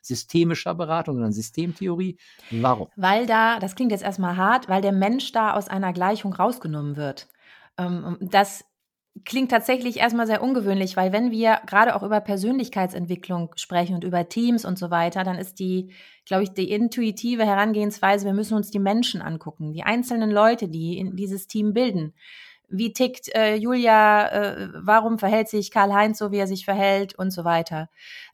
systemischer 0.03 0.75
Beratung, 0.75 1.15
sondern 1.15 1.33
Systemtheorie. 1.33 2.19
Warum? 2.51 2.89
Weil 2.95 3.25
da, 3.25 3.57
das 3.57 3.73
klingt 3.73 3.91
jetzt 3.91 4.03
erstmal 4.03 4.37
hart, 4.37 4.69
weil 4.69 4.83
der 4.83 4.91
Mensch 4.91 5.31
da 5.31 5.55
aus 5.55 5.67
einer 5.67 5.91
Gleichung 5.91 6.31
rausgenommen 6.35 6.95
wird. 6.95 7.27
Ähm, 7.79 8.17
das 8.21 8.65
klingt 9.23 9.51
tatsächlich 9.51 9.97
erstmal 9.97 10.27
sehr 10.27 10.43
ungewöhnlich, 10.43 10.97
weil 10.97 11.13
wenn 11.13 11.31
wir 11.31 11.61
gerade 11.65 11.95
auch 11.95 12.03
über 12.03 12.19
Persönlichkeitsentwicklung 12.19 13.51
sprechen 13.55 13.95
und 13.95 14.03
über 14.03 14.27
Teams 14.27 14.65
und 14.65 14.77
so 14.77 14.91
weiter, 14.91 15.23
dann 15.23 15.37
ist 15.37 15.59
die, 15.59 15.91
glaube 16.25 16.43
ich, 16.43 16.51
die 16.51 16.69
intuitive 16.69 17.45
Herangehensweise, 17.45 18.25
wir 18.25 18.33
müssen 18.33 18.57
uns 18.57 18.71
die 18.71 18.79
Menschen 18.79 19.21
angucken, 19.21 19.71
die 19.71 19.83
einzelnen 19.83 20.31
Leute, 20.31 20.67
die 20.67 20.97
in 20.97 21.15
dieses 21.15 21.47
Team 21.47 21.73
bilden. 21.73 22.13
Wie 22.67 22.91
tickt 22.91 23.33
äh, 23.35 23.55
Julia, 23.55 24.27
äh, 24.27 24.69
warum 24.73 25.19
verhält 25.19 25.47
sich 25.47 25.71
Karl-Heinz 25.71 26.17
so, 26.17 26.31
wie 26.31 26.37
er 26.37 26.47
sich 26.47 26.65
verhält 26.65 27.17
und 27.17 27.31
so 27.31 27.45
weiter. 27.45 27.89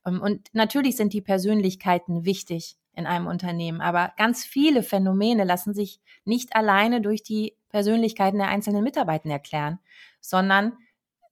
Ähm, 0.06 0.22
und 0.22 0.48
natürlich 0.54 0.96
sind 0.96 1.14
die 1.14 1.22
Persönlichkeiten 1.22 2.26
wichtig 2.26 2.78
in 2.94 3.06
einem 3.06 3.28
Unternehmen, 3.28 3.82
aber 3.82 4.14
ganz 4.18 4.46
viele 4.46 4.84
Phänomene 4.84 5.44
lassen 5.44 5.74
sich 5.74 6.00
nicht 6.26 6.56
alleine 6.56 7.02
durch 7.02 7.24
die 7.24 7.56
Persönlichkeiten 7.72 8.38
der 8.38 8.50
einzelnen 8.50 8.84
Mitarbeiter 8.84 9.30
erklären, 9.30 9.80
sondern 10.20 10.74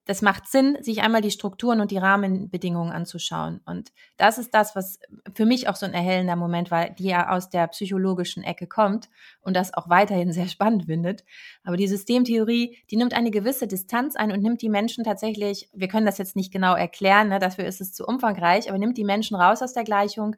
das 0.10 0.23
macht 0.23 0.47
Sinn, 0.47 0.75
sich 0.82 1.04
einmal 1.04 1.21
die 1.21 1.30
Strukturen 1.30 1.82
und 1.82 1.91
die 1.91 1.99
Rahmenbedingungen 1.99 2.91
anzuschauen. 2.91 3.62
Und 3.67 3.91
das 4.17 4.39
ist 4.39 4.56
das, 4.56 4.75
was 4.75 4.99
für 5.36 5.45
mich 5.45 5.69
auch 5.69 5.75
so 5.75 5.86
ein 5.86 5.93
erhellender 5.93 6.36
Moment 6.36 6.71
war, 6.71 6.89
die 6.89 7.10
ja 7.10 7.30
aus 7.30 7.52
der 7.52 7.67
psychologischen 7.67 8.41
Ecke 8.41 8.65
kommt 8.65 9.08
und 9.41 9.56
das 9.56 9.71
auch 9.71 9.88
weiterhin 9.88 10.34
sehr 10.34 10.47
spannend 10.47 10.86
findet. 10.86 11.25
Aber 11.63 11.78
die 11.78 11.88
Systemtheorie, 11.88 12.80
die 12.89 12.97
nimmt 12.97 13.13
eine 13.13 13.30
gewisse 13.30 13.67
Distanz 13.67 14.15
ein 14.15 14.32
und 14.32 14.41
nimmt 14.41 14.63
die 14.63 14.69
Menschen 14.69 15.04
tatsächlich, 15.04 15.69
wir 15.73 15.88
können 15.88 16.08
das 16.08 16.17
jetzt 16.17 16.36
nicht 16.36 16.52
genau 16.52 16.73
erklären, 16.73 17.30
ne, 17.30 17.38
dafür 17.38 17.65
ist 17.65 17.80
es 17.80 17.93
zu 17.93 18.04
umfangreich, 18.04 18.67
aber 18.67 18.80
nimmt 18.80 18.97
die 18.97 19.04
Menschen 19.04 19.36
raus 19.36 19.62
aus 19.62 19.73
der 19.73 19.84
Gleichung 19.84 20.38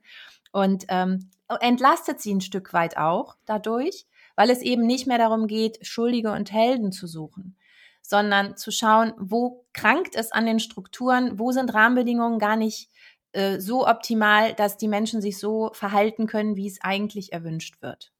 und 0.51 0.83
ähm, 0.89 1.29
entlastet 1.61 2.19
sie 2.19 2.33
ein 2.33 2.41
Stück 2.41 2.73
weit 2.73 2.97
auch 2.97 3.37
dadurch, 3.45 4.05
weil 4.41 4.49
es 4.49 4.63
eben 4.63 4.87
nicht 4.87 5.05
mehr 5.05 5.19
darum 5.19 5.45
geht, 5.45 5.77
Schuldige 5.85 6.31
und 6.31 6.51
Helden 6.51 6.91
zu 6.91 7.05
suchen 7.05 7.55
sondern 8.01 8.57
zu 8.57 8.71
schauen, 8.71 9.13
wo 9.19 9.67
krankt 9.73 10.15
es 10.15 10.31
an 10.31 10.47
den 10.47 10.59
Strukturen, 10.59 11.37
wo 11.37 11.51
sind 11.51 11.71
Rahmenbedingungen 11.71 12.39
gar 12.39 12.57
nicht 12.57 12.89
äh, 13.31 13.59
so 13.59 13.87
optimal, 13.87 14.53
dass 14.55 14.75
die 14.75 14.87
Menschen 14.87 15.21
sich 15.21 15.37
so 15.37 15.69
verhalten 15.73 16.25
können, 16.25 16.57
wie 16.57 16.67
es 16.67 16.81
eigentlich 16.81 17.31
erwünscht 17.31 17.81
wird. 17.81 18.11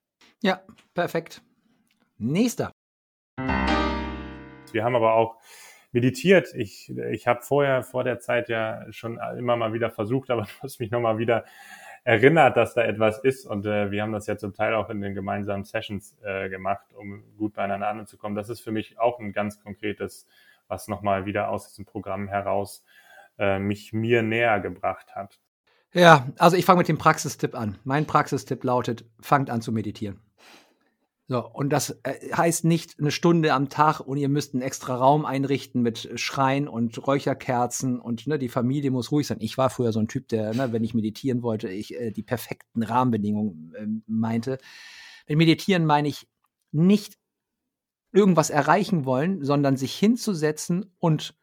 Ja, 0.43 0.61
perfekt. 0.93 1.41
Nächster. 2.19 2.71
Wir 4.71 4.83
haben 4.83 4.95
aber 4.95 5.15
auch 5.15 5.41
meditiert. 5.91 6.53
Ich, 6.55 6.93
ich 7.11 7.25
habe 7.25 7.41
vorher, 7.41 7.81
vor 7.81 8.03
der 8.03 8.19
Zeit 8.19 8.47
ja 8.49 8.85
schon 8.91 9.19
immer 9.37 9.57
mal 9.57 9.73
wieder 9.73 9.89
versucht, 9.89 10.29
aber 10.29 10.43
du 10.61 10.61
hast 10.61 10.79
mich 10.79 10.91
nochmal 10.91 11.17
wieder 11.17 11.43
erinnert, 12.03 12.57
dass 12.57 12.73
da 12.73 12.83
etwas 12.83 13.19
ist. 13.19 13.45
Und 13.45 13.65
äh, 13.65 13.91
wir 13.91 14.01
haben 14.01 14.11
das 14.11 14.27
ja 14.27 14.37
zum 14.37 14.53
Teil 14.53 14.73
auch 14.73 14.89
in 14.89 15.01
den 15.01 15.13
gemeinsamen 15.13 15.63
Sessions 15.63 16.17
äh, 16.23 16.49
gemacht, 16.49 16.93
um 16.95 17.23
gut 17.37 17.53
beieinander 17.53 17.89
anzukommen. 17.89 18.35
Das 18.35 18.49
ist 18.49 18.61
für 18.61 18.71
mich 18.71 18.99
auch 18.99 19.19
ein 19.19 19.33
ganz 19.33 19.61
konkretes, 19.61 20.27
was 20.67 20.87
nochmal 20.87 21.25
wieder 21.25 21.49
aus 21.49 21.67
diesem 21.67 21.85
Programm 21.85 22.27
heraus 22.27 22.83
äh, 23.37 23.59
mich 23.59 23.93
mir 23.93 24.23
näher 24.23 24.59
gebracht 24.59 25.15
hat. 25.15 25.39
Ja, 25.93 26.27
also 26.37 26.55
ich 26.55 26.65
fange 26.65 26.79
mit 26.79 26.87
dem 26.87 26.97
Praxistipp 26.97 27.53
an. 27.53 27.77
Mein 27.83 28.05
Praxistipp 28.05 28.63
lautet, 28.63 29.03
fangt 29.19 29.49
an 29.49 29.61
zu 29.61 29.71
meditieren. 29.71 30.21
So, 31.31 31.49
und 31.49 31.69
das 31.69 31.91
äh, 32.03 32.33
heißt 32.35 32.65
nicht 32.65 32.99
eine 32.99 33.09
Stunde 33.09 33.53
am 33.53 33.69
Tag 33.69 34.01
und 34.01 34.17
ihr 34.17 34.27
müsst 34.27 34.53
einen 34.53 34.61
extra 34.61 34.95
Raum 34.95 35.23
einrichten 35.23 35.81
mit 35.81 36.19
Schreien 36.19 36.67
und 36.67 37.07
Räucherkerzen 37.07 38.01
und 38.01 38.27
ne, 38.27 38.37
die 38.37 38.49
Familie 38.49 38.91
muss 38.91 39.13
ruhig 39.13 39.27
sein. 39.27 39.37
Ich 39.39 39.57
war 39.57 39.69
früher 39.69 39.93
so 39.93 40.01
ein 40.01 40.09
Typ, 40.09 40.27
der, 40.27 40.53
ne, 40.53 40.73
wenn 40.73 40.83
ich 40.83 40.93
meditieren 40.93 41.41
wollte, 41.41 41.69
ich 41.69 41.97
äh, 41.97 42.11
die 42.11 42.21
perfekten 42.21 42.83
Rahmenbedingungen 42.83 43.73
äh, 43.75 43.87
meinte. 44.07 44.57
Mit 45.25 45.37
Meditieren 45.37 45.85
meine 45.85 46.09
ich 46.09 46.27
nicht 46.73 47.17
irgendwas 48.11 48.49
erreichen 48.49 49.05
wollen, 49.05 49.41
sondern 49.41 49.77
sich 49.77 49.95
hinzusetzen 49.95 50.93
und 50.99 51.33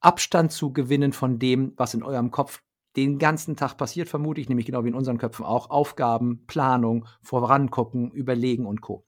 Abstand 0.00 0.50
zu 0.50 0.72
gewinnen 0.72 1.12
von 1.12 1.38
dem, 1.38 1.74
was 1.76 1.92
in 1.92 2.02
eurem 2.02 2.30
Kopf 2.30 2.62
den 2.96 3.18
ganzen 3.18 3.56
Tag 3.56 3.76
passiert, 3.76 4.08
vermute 4.08 4.40
ich, 4.40 4.48
nämlich 4.48 4.66
genau 4.66 4.84
wie 4.84 4.88
in 4.88 4.94
unseren 4.94 5.18
Köpfen 5.18 5.44
auch, 5.44 5.70
Aufgaben, 5.70 6.46
Planung, 6.46 7.06
vorangucken, 7.22 8.10
überlegen 8.10 8.66
und 8.66 8.80
Co. 8.80 9.06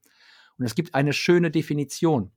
Und 0.59 0.65
es 0.65 0.75
gibt 0.75 0.95
eine 0.95 1.13
schöne 1.13 1.51
Definition 1.51 2.33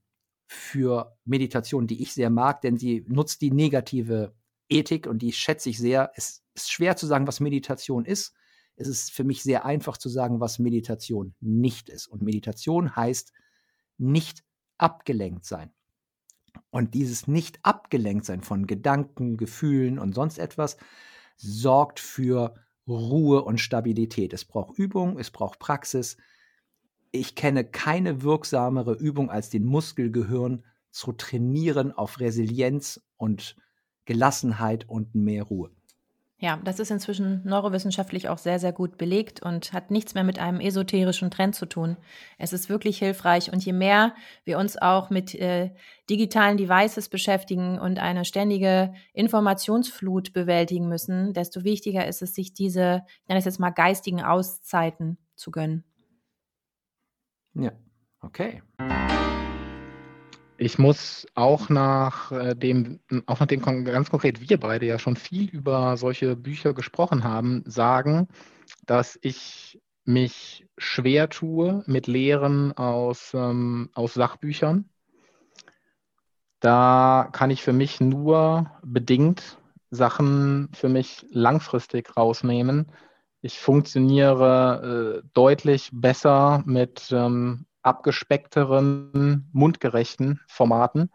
für 0.48 1.18
Meditation, 1.26 1.88
die 1.88 2.02
ich 2.02 2.14
sehr 2.14 2.30
mag, 2.30 2.62
denn 2.62 2.78
sie 2.78 3.06
nutzt 3.08 3.42
die 3.42 3.52
negative 3.52 4.34
Ethik 4.70 5.08
und 5.08 5.22
die 5.22 5.32
schätze 5.32 5.70
ich 5.70 5.78
sehr. 5.78 6.12
Es 6.16 6.44
ist 6.54 6.72
schwer 6.72 6.98
zu 6.98 7.06
sagen, 7.06 7.28
was 7.28 7.40
Meditation 7.40 8.06
ist. 8.06 8.34
Es 8.76 8.88
ist 8.88 9.12
für 9.12 9.24
mich 9.24 9.44
sehr 9.44 9.66
einfach 9.66 9.98
zu 9.98 10.10
sagen, 10.10 10.40
was 10.40 10.60
Meditation 10.60 11.34
nicht 11.40 11.90
ist. 11.90 12.08
Und 12.08 12.22
Meditation 12.22 12.96
heißt 12.96 13.34
nicht 13.98 14.44
abgelenkt 14.78 15.46
sein. 15.46 15.72
Und 16.70 16.94
dieses 16.94 17.28
nicht 17.28 17.60
abgelenkt 17.64 18.26
sein 18.26 18.42
von 18.42 18.68
Gedanken, 18.68 19.38
Gefühlen 19.38 20.00
und 20.00 20.14
sonst 20.14 20.38
etwas, 20.38 20.78
sorgt 21.38 22.00
für 22.00 22.56
Ruhe 22.88 23.44
und 23.44 23.60
Stabilität. 23.60 24.34
Es 24.34 24.46
braucht 24.46 24.78
Übung, 24.78 25.20
es 25.20 25.32
braucht 25.32 25.60
Praxis. 25.60 26.18
Ich 27.12 27.36
kenne 27.36 27.64
keine 27.64 28.24
wirksamere 28.24 28.94
Übung 28.94 29.30
als 29.30 29.50
den 29.50 29.66
Muskelgehirn 29.66 30.66
zu 30.92 31.14
trainieren 31.14 31.92
auf 31.92 32.20
Resilienz 32.20 33.02
und 33.18 33.56
Gelassenheit 34.06 34.90
und 34.90 35.16
mehr 35.16 35.44
Ruhe. 35.44 35.72
Ja, 36.40 36.60
das 36.64 36.80
ist 36.80 36.92
inzwischen 36.92 37.42
neurowissenschaftlich 37.46 38.30
auch 38.30 38.38
sehr, 38.38 38.60
sehr 38.60 38.72
gut 38.72 39.00
belegt 39.00 39.42
und 39.42 39.74
hat 39.74 39.90
nichts 39.90 40.14
mehr 40.14 40.24
mit 40.24 40.38
einem 40.38 40.60
esoterischen 40.60 41.32
Trend 41.32 41.56
zu 41.56 41.66
tun. 41.66 41.98
Es 42.38 42.54
ist 42.54 42.70
wirklich 42.70 43.00
hilfreich 43.00 43.52
und 43.52 43.66
je 43.66 43.74
mehr 43.74 44.14
wir 44.44 44.60
uns 44.60 44.80
auch 44.80 45.10
mit 45.10 45.34
äh, 45.34 45.72
digitalen 46.12 46.58
Devices 46.58 47.10
beschäftigen 47.10 47.80
und 47.80 47.98
eine 47.98 48.24
ständige 48.24 48.94
Informationsflut 49.14 50.32
bewältigen 50.32 50.88
müssen, 50.88 51.34
desto 51.34 51.64
wichtiger 51.64 52.06
ist 52.06 52.22
es, 52.22 52.36
sich 52.36 52.54
diese, 52.54 53.02
ich 53.24 53.30
nenne 53.30 53.40
es 53.40 53.46
jetzt 53.46 53.60
mal 53.60 53.72
geistigen 53.72 54.22
Auszeiten 54.22 55.18
zu 55.36 55.50
gönnen. 55.50 55.84
Ja, 57.56 57.72
okay. 58.22 58.62
Ich 60.60 60.80
muss 60.80 61.28
auch 61.36 61.70
nach 61.70 62.32
äh, 62.32 62.56
dem, 62.56 63.00
auch 63.28 63.40
nachdem 63.40 63.62
ganz 63.62 64.10
konkret 64.10 64.50
wir 64.50 64.60
beide 64.60 64.88
ja 64.88 64.98
schon 64.98 65.16
viel 65.16 65.50
über 65.50 65.98
solche 65.98 66.36
Bücher 66.36 66.74
gesprochen 66.74 67.24
haben, 67.24 67.64
sagen, 67.68 68.28
dass 68.86 69.20
ich 69.22 69.80
mich 70.04 70.66
schwer 70.78 71.30
tue 71.30 71.84
mit 71.86 72.08
Lehren 72.08 72.76
aus, 72.76 73.34
ähm, 73.36 73.90
aus 73.94 74.16
Sachbüchern. 74.16 74.90
Da 76.60 77.30
kann 77.34 77.52
ich 77.52 77.62
für 77.62 77.74
mich 77.74 78.00
nur 78.00 78.72
bedingt 78.82 79.60
Sachen 79.92 80.70
für 80.74 80.90
mich 80.90 81.26
langfristig 81.30 82.18
rausnehmen. 82.18 82.92
Ich 83.42 83.60
funktioniere 83.60 85.22
äh, 85.24 85.30
deutlich 85.34 85.92
besser 85.94 86.64
mit 86.66 87.12
ähm, 87.12 87.68
abgespeckteren, 87.82 89.50
mundgerechten 89.54 90.42
Formaten. 90.48 91.12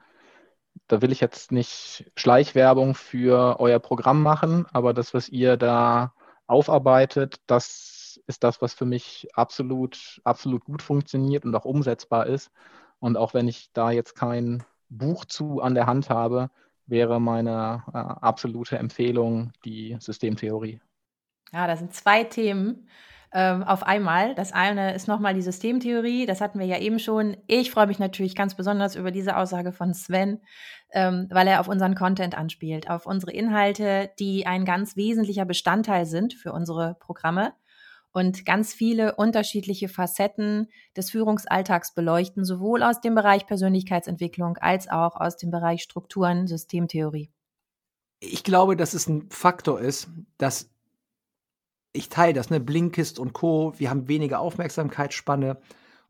Da 0.89 1.03
will 1.03 1.13
ich 1.13 1.21
jetzt 1.21 1.53
nicht 1.53 2.11
Schleichwerbung 2.17 2.95
für 2.95 3.61
euer 3.61 3.79
Programm 3.79 4.23
machen, 4.23 4.67
aber 4.73 4.95
das, 4.95 5.15
was 5.15 5.29
ihr 5.29 5.57
da 5.57 6.15
aufarbeitet, 6.47 7.37
das 7.47 8.21
ist 8.27 8.45
das, 8.45 8.61
was 8.61 8.75
für 8.75 8.85
mich 8.85 9.29
absolut, 9.35 10.21
absolut 10.25 10.65
gut 10.65 10.83
funktioniert 10.83 11.45
und 11.45 11.55
auch 11.55 11.65
umsetzbar 11.65 12.27
ist. 12.27 12.51
Und 12.99 13.17
auch 13.17 13.35
wenn 13.35 13.49
ich 13.49 13.73
da 13.73 13.91
jetzt 13.91 14.15
kein 14.15 14.65
Buch 14.89 15.25
zu 15.25 15.61
an 15.61 15.75
der 15.75 15.87
Hand 15.87 16.11
habe, 16.11 16.51
wäre 16.87 17.21
meine 17.21 17.83
äh, 17.93 17.97
absolute 17.97 18.79
Empfehlung 18.79 19.53
die 19.65 19.97
Systemtheorie. 19.99 20.81
Ja, 21.53 21.67
das 21.67 21.79
sind 21.81 21.95
zwei 21.95 22.25
Themen 22.25 22.89
ähm, 23.33 23.63
auf 23.63 23.83
einmal. 23.83 24.35
Das 24.35 24.53
eine 24.53 24.95
ist 24.95 25.09
nochmal 25.09 25.35
die 25.35 25.43
Systemtheorie, 25.43 26.27
das 26.27 26.41
hatten 26.41 26.59
wir 26.59 26.67
ja 26.67 26.79
eben 26.79 26.99
schon. 26.99 27.37
Ich 27.47 27.71
freue 27.71 27.87
mich 27.87 27.99
natürlich 27.99 28.35
ganz 28.35 28.55
besonders 28.55 28.95
über 28.95 29.11
diese 29.11 29.37
Aussage 29.37 29.73
von 29.73 29.95
Sven, 29.95 30.41
ähm, 30.93 31.29
weil 31.31 31.49
er 31.49 31.61
auf 31.61 31.69
unseren 31.69 31.95
Content 31.95 32.37
anspielt, 32.37 32.91
auf 32.91 33.07
unsere 33.07 33.33
Inhalte, 33.33 34.11
die 34.19 34.47
ein 34.47 34.65
ganz 34.65 34.97
wesentlicher 34.97 35.45
Bestandteil 35.45 36.07
sind 36.07 36.35
für 36.35 36.53
unsere 36.53 36.97
Programme 37.01 37.55
und 38.13 38.45
ganz 38.45 38.75
viele 38.75 39.15
unterschiedliche 39.15 39.89
Facetten 39.89 40.69
des 40.97 41.11
Führungsalltags 41.11 41.95
beleuchten, 41.95 42.45
sowohl 42.45 42.83
aus 42.83 43.01
dem 43.01 43.15
Bereich 43.15 43.47
Persönlichkeitsentwicklung 43.47 44.59
als 44.59 44.89
auch 44.89 45.17
aus 45.17 45.37
dem 45.39 45.51
Bereich 45.51 45.83
Strukturen, 45.83 46.47
Systemtheorie. 46.47 47.31
Ich 48.21 48.45
glaube, 48.45 48.77
dass 48.77 48.95
es 48.95 49.09
ein 49.09 49.29
Faktor 49.31 49.81
ist, 49.81 50.09
dass 50.39 50.72
ich 51.93 52.09
teile 52.09 52.33
das, 52.33 52.51
ne? 52.51 52.61
Blinkist 52.61 53.19
und 53.19 53.33
Co. 53.33 53.75
Wir 53.77 53.91
haben 53.91 54.09
weniger 54.09 54.41
Aufmerksamkeitsspanne 54.41 55.59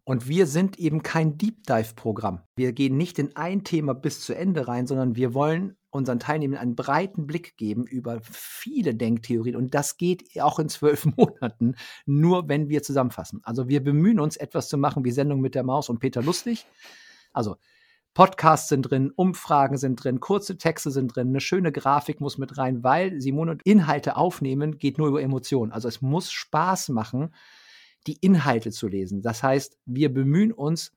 und 0.04 0.28
wir 0.28 0.46
sind 0.46 0.78
eben 0.78 1.02
kein 1.02 1.38
Deep 1.38 1.64
Dive-Programm. 1.66 2.42
Wir 2.56 2.72
gehen 2.72 2.96
nicht 2.96 3.18
in 3.18 3.36
ein 3.36 3.64
Thema 3.64 3.94
bis 3.94 4.20
zu 4.20 4.34
Ende 4.34 4.66
rein, 4.66 4.86
sondern 4.86 5.16
wir 5.16 5.34
wollen 5.34 5.76
unseren 5.90 6.18
Teilnehmern 6.18 6.58
einen 6.58 6.74
breiten 6.74 7.26
Blick 7.26 7.56
geben 7.56 7.86
über 7.86 8.20
viele 8.22 8.94
Denktheorien. 8.94 9.56
Und 9.56 9.74
das 9.74 9.98
geht 9.98 10.40
auch 10.40 10.58
in 10.58 10.68
zwölf 10.68 11.04
Monaten, 11.16 11.76
nur 12.06 12.48
wenn 12.48 12.68
wir 12.68 12.82
zusammenfassen. 12.82 13.40
Also 13.44 13.68
wir 13.68 13.82
bemühen 13.84 14.18
uns, 14.18 14.36
etwas 14.36 14.68
zu 14.68 14.78
machen 14.78 15.04
wie 15.04 15.12
Sendung 15.12 15.40
mit 15.40 15.54
der 15.54 15.64
Maus 15.64 15.88
und 15.88 15.98
Peter 15.98 16.22
Lustig. 16.22 16.66
Also 17.32 17.56
Podcasts 18.14 18.68
sind 18.68 18.82
drin, 18.82 19.10
Umfragen 19.14 19.78
sind 19.78 20.02
drin, 20.02 20.20
kurze 20.20 20.58
Texte 20.58 20.90
sind 20.90 21.16
drin, 21.16 21.28
eine 21.28 21.40
schöne 21.40 21.72
Grafik 21.72 22.20
muss 22.20 22.36
mit 22.36 22.58
rein, 22.58 22.84
weil 22.84 23.20
Simone 23.20 23.56
Inhalte 23.64 24.16
aufnehmen 24.16 24.78
geht 24.78 24.98
nur 24.98 25.08
über 25.08 25.22
Emotionen. 25.22 25.72
Also 25.72 25.88
es 25.88 26.02
muss 26.02 26.30
Spaß 26.30 26.90
machen, 26.90 27.34
die 28.06 28.18
Inhalte 28.20 28.70
zu 28.70 28.88
lesen. 28.88 29.22
Das 29.22 29.42
heißt, 29.42 29.78
wir 29.86 30.12
bemühen 30.12 30.52
uns 30.52 30.92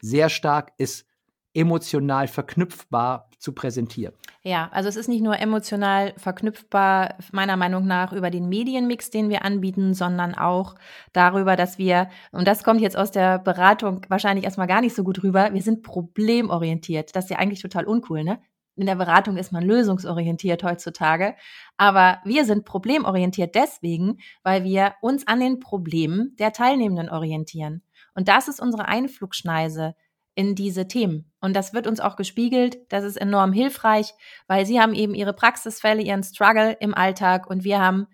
sehr 0.00 0.28
stark, 0.28 0.72
es 0.78 1.06
emotional 1.54 2.28
verknüpfbar 2.28 3.28
zu 3.38 3.52
präsentieren. 3.54 4.14
Ja, 4.42 4.68
also 4.72 4.88
es 4.88 4.96
ist 4.96 5.08
nicht 5.08 5.22
nur 5.22 5.38
emotional 5.38 6.14
verknüpfbar, 6.16 7.16
meiner 7.32 7.56
Meinung 7.56 7.86
nach, 7.86 8.12
über 8.12 8.30
den 8.30 8.48
Medienmix, 8.48 9.10
den 9.10 9.28
wir 9.28 9.44
anbieten, 9.44 9.94
sondern 9.94 10.34
auch 10.34 10.74
darüber, 11.12 11.56
dass 11.56 11.78
wir, 11.78 12.08
und 12.32 12.46
das 12.46 12.62
kommt 12.62 12.80
jetzt 12.80 12.96
aus 12.96 13.10
der 13.10 13.38
Beratung 13.38 14.02
wahrscheinlich 14.08 14.44
erstmal 14.44 14.66
gar 14.66 14.80
nicht 14.80 14.94
so 14.94 15.04
gut 15.04 15.22
rüber, 15.22 15.52
wir 15.52 15.62
sind 15.62 15.82
problemorientiert. 15.82 17.16
Das 17.16 17.24
ist 17.24 17.30
ja 17.30 17.38
eigentlich 17.38 17.62
total 17.62 17.86
uncool, 17.86 18.24
ne? 18.24 18.40
In 18.76 18.86
der 18.86 18.94
Beratung 18.94 19.36
ist 19.36 19.52
man 19.52 19.62
lösungsorientiert 19.62 20.62
heutzutage. 20.62 21.34
Aber 21.76 22.18
wir 22.24 22.46
sind 22.46 22.64
problemorientiert 22.64 23.54
deswegen, 23.54 24.18
weil 24.42 24.64
wir 24.64 24.94
uns 25.02 25.26
an 25.26 25.40
den 25.40 25.60
Problemen 25.60 26.34
der 26.38 26.52
Teilnehmenden 26.52 27.10
orientieren. 27.10 27.82
Und 28.14 28.28
das 28.28 28.48
ist 28.48 28.58
unsere 28.58 28.88
Einflugschneise 28.88 29.96
in 30.40 30.54
diese 30.54 30.88
Themen. 30.88 31.30
Und 31.42 31.54
das 31.54 31.74
wird 31.74 31.86
uns 31.86 32.00
auch 32.00 32.16
gespiegelt. 32.16 32.78
Das 32.88 33.04
ist 33.04 33.16
enorm 33.16 33.52
hilfreich, 33.52 34.14
weil 34.46 34.64
sie 34.64 34.80
haben 34.80 34.94
eben 34.94 35.14
ihre 35.14 35.34
Praxisfälle, 35.34 36.00
ihren 36.00 36.22
Struggle 36.22 36.72
im 36.80 36.94
Alltag 36.94 37.46
und 37.46 37.62
wir 37.62 37.78
haben 37.78 38.06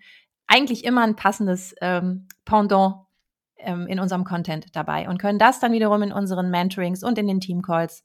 eigentlich 0.45 0.83
immer 0.83 1.03
ein 1.03 1.15
passendes 1.15 1.73
ähm, 1.79 2.27
Pendant 2.43 2.95
ähm, 3.59 3.87
in 3.87 4.01
unserem 4.01 4.25
Content 4.25 4.75
dabei 4.75 5.07
und 5.07 5.19
können 5.19 5.39
das 5.39 5.61
dann 5.61 5.71
wiederum 5.71 6.01
in 6.01 6.11
unseren 6.11 6.51
Mentorings 6.51 7.01
und 7.01 7.17
in 7.17 7.27
den 7.27 7.39
Teamcalls 7.39 8.03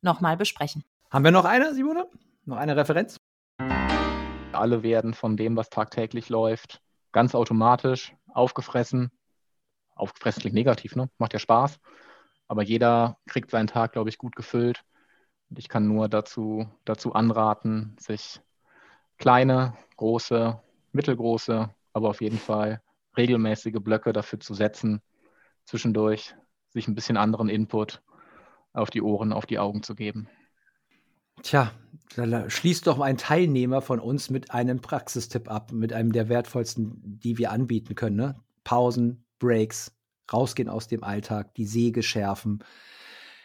nochmal 0.00 0.38
besprechen. 0.38 0.82
Haben 1.10 1.24
wir 1.24 1.30
noch 1.30 1.44
eine, 1.44 1.74
Simone? 1.74 2.06
Noch 2.46 2.56
eine 2.56 2.74
Referenz? 2.74 3.20
Alle 4.52 4.82
werden 4.82 5.12
von 5.12 5.36
dem, 5.36 5.58
was 5.58 5.68
tagtäglich 5.68 6.30
läuft, 6.30 6.80
ganz 7.12 7.34
automatisch 7.34 8.14
aufgefressen. 8.32 9.10
Aufgefressen 9.94 10.40
klingt 10.40 10.54
negativ, 10.54 10.96
ne? 10.96 11.10
Macht 11.18 11.34
ja 11.34 11.38
Spaß. 11.38 11.78
Aber 12.52 12.62
jeder 12.62 13.16
kriegt 13.26 13.50
seinen 13.50 13.66
Tag, 13.66 13.92
glaube 13.92 14.10
ich, 14.10 14.18
gut 14.18 14.36
gefüllt. 14.36 14.84
Und 15.48 15.58
ich 15.58 15.70
kann 15.70 15.88
nur 15.88 16.10
dazu, 16.10 16.68
dazu 16.84 17.14
anraten, 17.14 17.96
sich 17.98 18.42
kleine, 19.16 19.72
große, 19.96 20.60
mittelgroße, 20.92 21.70
aber 21.94 22.10
auf 22.10 22.20
jeden 22.20 22.36
Fall 22.36 22.82
regelmäßige 23.16 23.80
Blöcke 23.80 24.12
dafür 24.12 24.38
zu 24.38 24.52
setzen, 24.52 25.00
zwischendurch 25.64 26.34
sich 26.68 26.88
ein 26.88 26.94
bisschen 26.94 27.16
anderen 27.16 27.48
Input 27.48 28.02
auf 28.74 28.90
die 28.90 29.00
Ohren, 29.00 29.32
auf 29.32 29.46
die 29.46 29.58
Augen 29.58 29.82
zu 29.82 29.94
geben. 29.94 30.28
Tja, 31.42 31.72
da 32.16 32.50
schließt 32.50 32.86
doch 32.86 33.00
ein 33.00 33.16
Teilnehmer 33.16 33.80
von 33.80 33.98
uns 33.98 34.28
mit 34.28 34.50
einem 34.50 34.82
Praxistipp 34.82 35.50
ab, 35.50 35.72
mit 35.72 35.94
einem 35.94 36.12
der 36.12 36.28
wertvollsten, 36.28 37.18
die 37.18 37.38
wir 37.38 37.50
anbieten 37.50 37.94
können. 37.94 38.16
Ne? 38.16 38.38
Pausen, 38.62 39.24
Breaks, 39.38 39.90
rausgehen 40.32 40.68
aus 40.68 40.88
dem 40.88 41.04
Alltag, 41.04 41.54
die 41.54 41.66
Säge 41.66 42.02
schärfen, 42.02 42.64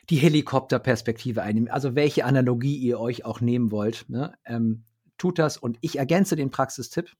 die 0.10 0.18
Helikopterperspektive 0.18 1.42
einnehmen. 1.42 1.70
Also 1.70 1.96
welche 1.96 2.26
Analogie 2.26 2.78
ihr 2.78 3.00
euch 3.00 3.26
auch 3.26 3.42
nehmen 3.42 3.72
wollt, 3.72 4.06
ne? 4.10 4.38
ähm, 4.46 4.84
tut 5.18 5.40
das. 5.40 5.58
Und 5.58 5.78
ich 5.82 5.98
ergänze 5.98 6.36
den 6.36 6.52
Praxistipp 6.52 7.16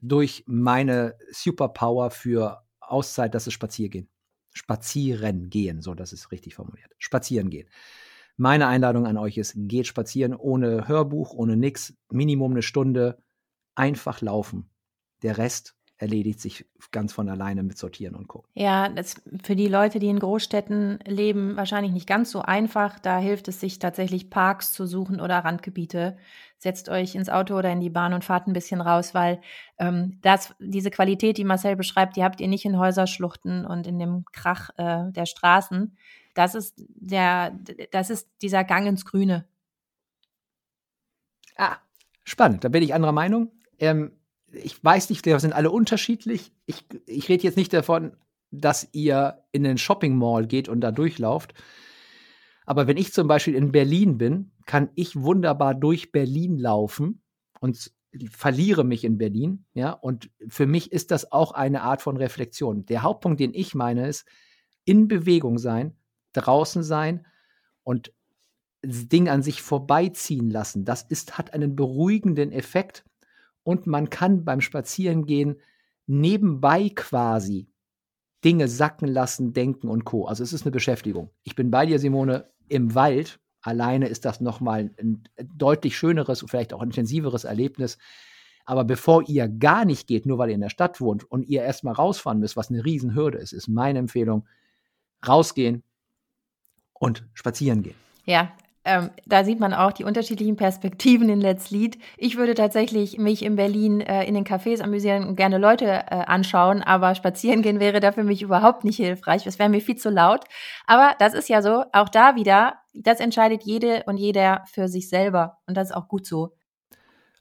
durch 0.00 0.44
meine 0.46 1.16
Superpower 1.30 2.10
für 2.10 2.62
Auszeit, 2.80 3.34
das 3.34 3.46
ist 3.46 3.52
Spaziergehen. 3.52 4.08
Spazieren 4.54 5.48
gehen, 5.48 5.80
so 5.80 5.94
das 5.94 6.12
ist 6.12 6.30
richtig 6.30 6.54
formuliert. 6.54 6.92
Spazieren 6.98 7.48
gehen. 7.48 7.68
Meine 8.36 8.66
Einladung 8.66 9.06
an 9.06 9.18
euch 9.18 9.38
ist, 9.38 9.54
geht 9.56 9.86
spazieren 9.86 10.34
ohne 10.34 10.88
Hörbuch, 10.88 11.32
ohne 11.32 11.56
nix, 11.56 11.94
Minimum 12.10 12.52
eine 12.52 12.62
Stunde, 12.62 13.22
einfach 13.74 14.20
laufen. 14.20 14.70
Der 15.22 15.38
Rest 15.38 15.76
erledigt 16.02 16.40
sich 16.40 16.66
ganz 16.90 17.12
von 17.12 17.28
alleine 17.28 17.62
mit 17.62 17.78
Sortieren 17.78 18.16
und 18.16 18.26
Gucken. 18.26 18.50
Ja, 18.54 18.88
das 18.88 19.22
für 19.44 19.54
die 19.54 19.68
Leute, 19.68 20.00
die 20.00 20.08
in 20.08 20.18
Großstädten 20.18 20.98
leben, 21.06 21.56
wahrscheinlich 21.56 21.92
nicht 21.92 22.08
ganz 22.08 22.32
so 22.32 22.42
einfach. 22.42 22.98
Da 22.98 23.18
hilft 23.18 23.46
es 23.46 23.60
sich 23.60 23.78
tatsächlich 23.78 24.28
Parks 24.28 24.72
zu 24.72 24.84
suchen 24.84 25.20
oder 25.20 25.38
Randgebiete. 25.38 26.18
Setzt 26.58 26.88
euch 26.88 27.14
ins 27.14 27.28
Auto 27.28 27.56
oder 27.56 27.70
in 27.70 27.80
die 27.80 27.88
Bahn 27.88 28.14
und 28.14 28.24
fahrt 28.24 28.48
ein 28.48 28.52
bisschen 28.52 28.80
raus, 28.80 29.14
weil 29.14 29.40
ähm, 29.78 30.18
das, 30.22 30.54
diese 30.58 30.90
Qualität, 30.90 31.38
die 31.38 31.44
Marcel 31.44 31.76
beschreibt, 31.76 32.16
die 32.16 32.24
habt 32.24 32.40
ihr 32.40 32.48
nicht 32.48 32.64
in 32.64 32.78
Häuserschluchten 32.78 33.64
und 33.64 33.86
in 33.86 34.00
dem 34.00 34.24
Krach 34.32 34.70
äh, 34.78 35.12
der 35.12 35.26
Straßen. 35.26 35.96
Das 36.34 36.56
ist 36.56 36.82
der, 36.88 37.56
das 37.92 38.10
ist 38.10 38.28
dieser 38.42 38.64
Gang 38.64 38.88
ins 38.88 39.04
Grüne. 39.04 39.46
Ah, 41.56 41.76
spannend. 42.24 42.64
Da 42.64 42.68
bin 42.68 42.82
ich 42.82 42.92
anderer 42.92 43.12
Meinung. 43.12 43.52
Ähm, 43.78 44.12
ich 44.52 44.82
weiß 44.82 45.10
nicht, 45.10 45.24
wir 45.24 45.38
sind 45.40 45.52
alle 45.52 45.70
unterschiedlich. 45.70 46.52
Ich, 46.66 46.84
ich 47.06 47.28
rede 47.28 47.44
jetzt 47.44 47.56
nicht 47.56 47.72
davon, 47.72 48.16
dass 48.50 48.88
ihr 48.92 49.44
in 49.52 49.64
den 49.64 49.78
Shopping 49.78 50.16
Mall 50.16 50.46
geht 50.46 50.68
und 50.68 50.80
da 50.80 50.92
durchlauft. 50.92 51.54
Aber 52.66 52.86
wenn 52.86 52.96
ich 52.96 53.12
zum 53.12 53.26
Beispiel 53.26 53.54
in 53.54 53.72
Berlin 53.72 54.18
bin, 54.18 54.52
kann 54.66 54.90
ich 54.94 55.16
wunderbar 55.16 55.74
durch 55.74 56.12
Berlin 56.12 56.58
laufen 56.58 57.22
und 57.60 57.92
verliere 58.30 58.84
mich 58.84 59.04
in 59.04 59.18
Berlin. 59.18 59.64
Ja, 59.74 59.92
und 59.92 60.30
für 60.48 60.66
mich 60.66 60.92
ist 60.92 61.10
das 61.10 61.32
auch 61.32 61.52
eine 61.52 61.82
Art 61.82 62.02
von 62.02 62.16
Reflexion. 62.16 62.84
Der 62.86 63.02
Hauptpunkt, 63.02 63.40
den 63.40 63.54
ich 63.54 63.74
meine, 63.74 64.06
ist 64.06 64.26
in 64.84 65.08
Bewegung 65.08 65.58
sein, 65.58 65.96
draußen 66.34 66.82
sein 66.82 67.26
und 67.82 68.12
das 68.82 69.08
Ding 69.08 69.28
an 69.28 69.42
sich 69.42 69.62
vorbeiziehen 69.62 70.50
lassen. 70.50 70.84
Das 70.84 71.02
ist, 71.02 71.38
hat 71.38 71.54
einen 71.54 71.74
beruhigenden 71.76 72.52
Effekt 72.52 73.04
und 73.62 73.86
man 73.86 74.10
kann 74.10 74.44
beim 74.44 74.60
Spazierengehen 74.60 75.60
nebenbei 76.06 76.90
quasi 76.94 77.68
Dinge 78.44 78.68
sacken 78.68 79.08
lassen, 79.08 79.52
denken 79.52 79.88
und 79.88 80.04
co. 80.04 80.26
Also 80.26 80.42
es 80.42 80.52
ist 80.52 80.62
eine 80.62 80.72
Beschäftigung. 80.72 81.30
Ich 81.44 81.54
bin 81.54 81.70
bei 81.70 81.86
dir, 81.86 81.98
Simone, 81.98 82.50
im 82.68 82.94
Wald. 82.94 83.38
Alleine 83.60 84.08
ist 84.08 84.24
das 84.24 84.40
nochmal 84.40 84.90
ein 84.98 85.28
deutlich 85.54 85.96
schöneres 85.96 86.42
und 86.42 86.48
vielleicht 86.48 86.72
auch 86.72 86.82
intensiveres 86.82 87.44
Erlebnis. 87.44 87.98
Aber 88.64 88.84
bevor 88.84 89.28
ihr 89.28 89.48
gar 89.48 89.84
nicht 89.84 90.08
geht, 90.08 90.26
nur 90.26 90.38
weil 90.38 90.50
ihr 90.50 90.56
in 90.56 90.60
der 90.60 90.70
Stadt 90.70 91.00
wohnt 91.00 91.24
und 91.30 91.44
ihr 91.44 91.62
erstmal 91.62 91.94
rausfahren 91.94 92.40
müsst, 92.40 92.56
was 92.56 92.70
eine 92.70 92.84
Riesenhürde 92.84 93.38
ist, 93.38 93.52
ist 93.52 93.68
meine 93.68 94.00
Empfehlung, 94.00 94.48
rausgehen 95.26 95.84
und 96.92 97.24
spazieren 97.34 97.82
gehen. 97.82 97.96
Ja, 98.24 98.52
ähm, 98.84 99.10
da 99.26 99.44
sieht 99.44 99.60
man 99.60 99.72
auch 99.74 99.92
die 99.92 100.04
unterschiedlichen 100.04 100.56
Perspektiven 100.56 101.28
in 101.28 101.40
Let's 101.40 101.70
Lead. 101.70 101.98
Ich 102.16 102.36
würde 102.36 102.54
tatsächlich 102.54 103.16
mich 103.16 103.44
in 103.44 103.56
Berlin 103.56 104.00
äh, 104.00 104.24
in 104.24 104.34
den 104.34 104.44
Cafés 104.44 104.80
amüsieren 104.82 105.26
und 105.26 105.36
gerne 105.36 105.58
Leute 105.58 105.86
äh, 105.86 106.24
anschauen, 106.26 106.82
aber 106.82 107.14
spazieren 107.14 107.62
gehen 107.62 107.78
wäre 107.78 108.00
da 108.00 108.12
für 108.12 108.24
mich 108.24 108.42
überhaupt 108.42 108.84
nicht 108.84 108.96
hilfreich. 108.96 109.44
Das 109.44 109.58
wäre 109.58 109.68
mir 109.68 109.80
viel 109.80 109.96
zu 109.96 110.10
laut. 110.10 110.44
Aber 110.86 111.14
das 111.18 111.34
ist 111.34 111.48
ja 111.48 111.62
so, 111.62 111.84
auch 111.92 112.08
da 112.08 112.34
wieder, 112.34 112.74
das 112.92 113.20
entscheidet 113.20 113.62
jede 113.62 114.02
und 114.06 114.16
jeder 114.16 114.64
für 114.66 114.88
sich 114.88 115.08
selber. 115.08 115.58
Und 115.66 115.76
das 115.76 115.90
ist 115.90 115.96
auch 115.96 116.08
gut 116.08 116.26
so. 116.26 116.54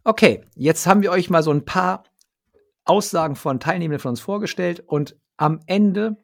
Okay, 0.03 0.43
jetzt 0.55 0.85
haben 0.85 1.01
wir 1.01 1.11
euch 1.11 1.29
mal 1.29 1.43
so 1.43 1.51
ein 1.51 1.65
paar 1.65 2.03
Aussagen 2.85 3.35
von 3.35 3.59
Teilnehmenden 3.59 3.99
von 3.99 4.09
uns 4.09 4.19
vorgestellt 4.19 4.83
und 4.85 5.15
am 5.37 5.59
Ende, 5.65 6.17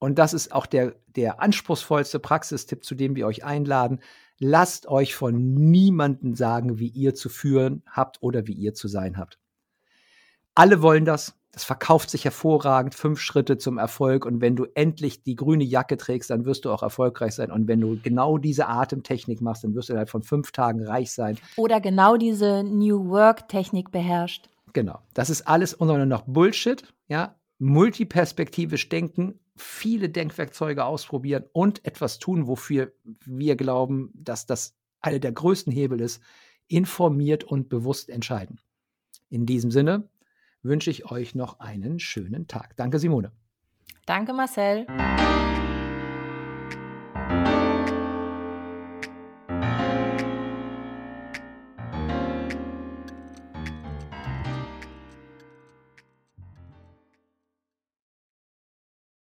und 0.00 0.18
das 0.18 0.32
ist 0.32 0.52
auch 0.52 0.66
der, 0.66 0.96
der 1.14 1.40
anspruchsvollste 1.40 2.18
Praxistipp, 2.18 2.84
zu 2.84 2.94
dem 2.94 3.14
wir 3.14 3.26
euch 3.26 3.44
einladen, 3.44 4.00
lasst 4.38 4.88
euch 4.88 5.14
von 5.14 5.54
niemandem 5.54 6.34
sagen, 6.34 6.78
wie 6.78 6.88
ihr 6.88 7.14
zu 7.14 7.28
führen 7.28 7.82
habt 7.86 8.22
oder 8.22 8.46
wie 8.46 8.54
ihr 8.54 8.74
zu 8.74 8.88
sein 8.88 9.18
habt. 9.18 9.38
Alle 10.54 10.82
wollen 10.82 11.04
das. 11.04 11.36
Das 11.52 11.64
verkauft 11.64 12.10
sich 12.10 12.24
hervorragend. 12.24 12.94
Fünf 12.94 13.20
Schritte 13.20 13.58
zum 13.58 13.76
Erfolg. 13.76 14.24
Und 14.24 14.40
wenn 14.40 14.56
du 14.56 14.66
endlich 14.74 15.22
die 15.22 15.34
grüne 15.34 15.64
Jacke 15.64 15.96
trägst, 15.96 16.30
dann 16.30 16.44
wirst 16.44 16.64
du 16.64 16.70
auch 16.70 16.82
erfolgreich 16.82 17.34
sein. 17.34 17.50
Und 17.50 17.68
wenn 17.68 17.80
du 17.80 17.98
genau 18.00 18.38
diese 18.38 18.68
Atemtechnik 18.68 19.40
machst, 19.40 19.64
dann 19.64 19.74
wirst 19.74 19.88
du 19.88 19.92
innerhalb 19.92 20.10
von 20.10 20.22
fünf 20.22 20.52
Tagen 20.52 20.86
reich 20.86 21.12
sein. 21.12 21.38
Oder 21.56 21.80
genau 21.80 22.16
diese 22.16 22.62
New 22.62 23.10
Work 23.10 23.48
Technik 23.48 23.90
beherrscht. 23.90 24.48
Genau. 24.72 25.00
Das 25.12 25.28
ist 25.28 25.46
alles 25.48 25.74
unter 25.74 26.06
noch 26.06 26.22
Bullshit. 26.22 26.84
Ja. 27.08 27.34
Multiperspektivisch 27.58 28.88
denken, 28.88 29.38
viele 29.56 30.08
Denkwerkzeuge 30.08 30.84
ausprobieren 30.84 31.44
und 31.52 31.84
etwas 31.84 32.18
tun, 32.18 32.46
wofür 32.46 32.92
wir 33.24 33.56
glauben, 33.56 34.10
dass 34.14 34.46
das 34.46 34.74
einer 35.00 35.18
der 35.18 35.32
größten 35.32 35.72
Hebel 35.72 36.00
ist, 36.00 36.22
informiert 36.68 37.44
und 37.44 37.68
bewusst 37.68 38.10
entscheiden. 38.10 38.60
In 39.28 39.46
diesem 39.46 39.70
Sinne 39.70 40.08
wünsche 40.62 40.90
ich 40.90 41.10
euch 41.10 41.34
noch 41.34 41.60
einen 41.60 41.98
schönen 41.98 42.46
Tag. 42.46 42.76
Danke, 42.76 42.98
Simone. 42.98 43.32
Danke, 44.06 44.32
Marcel. 44.32 44.86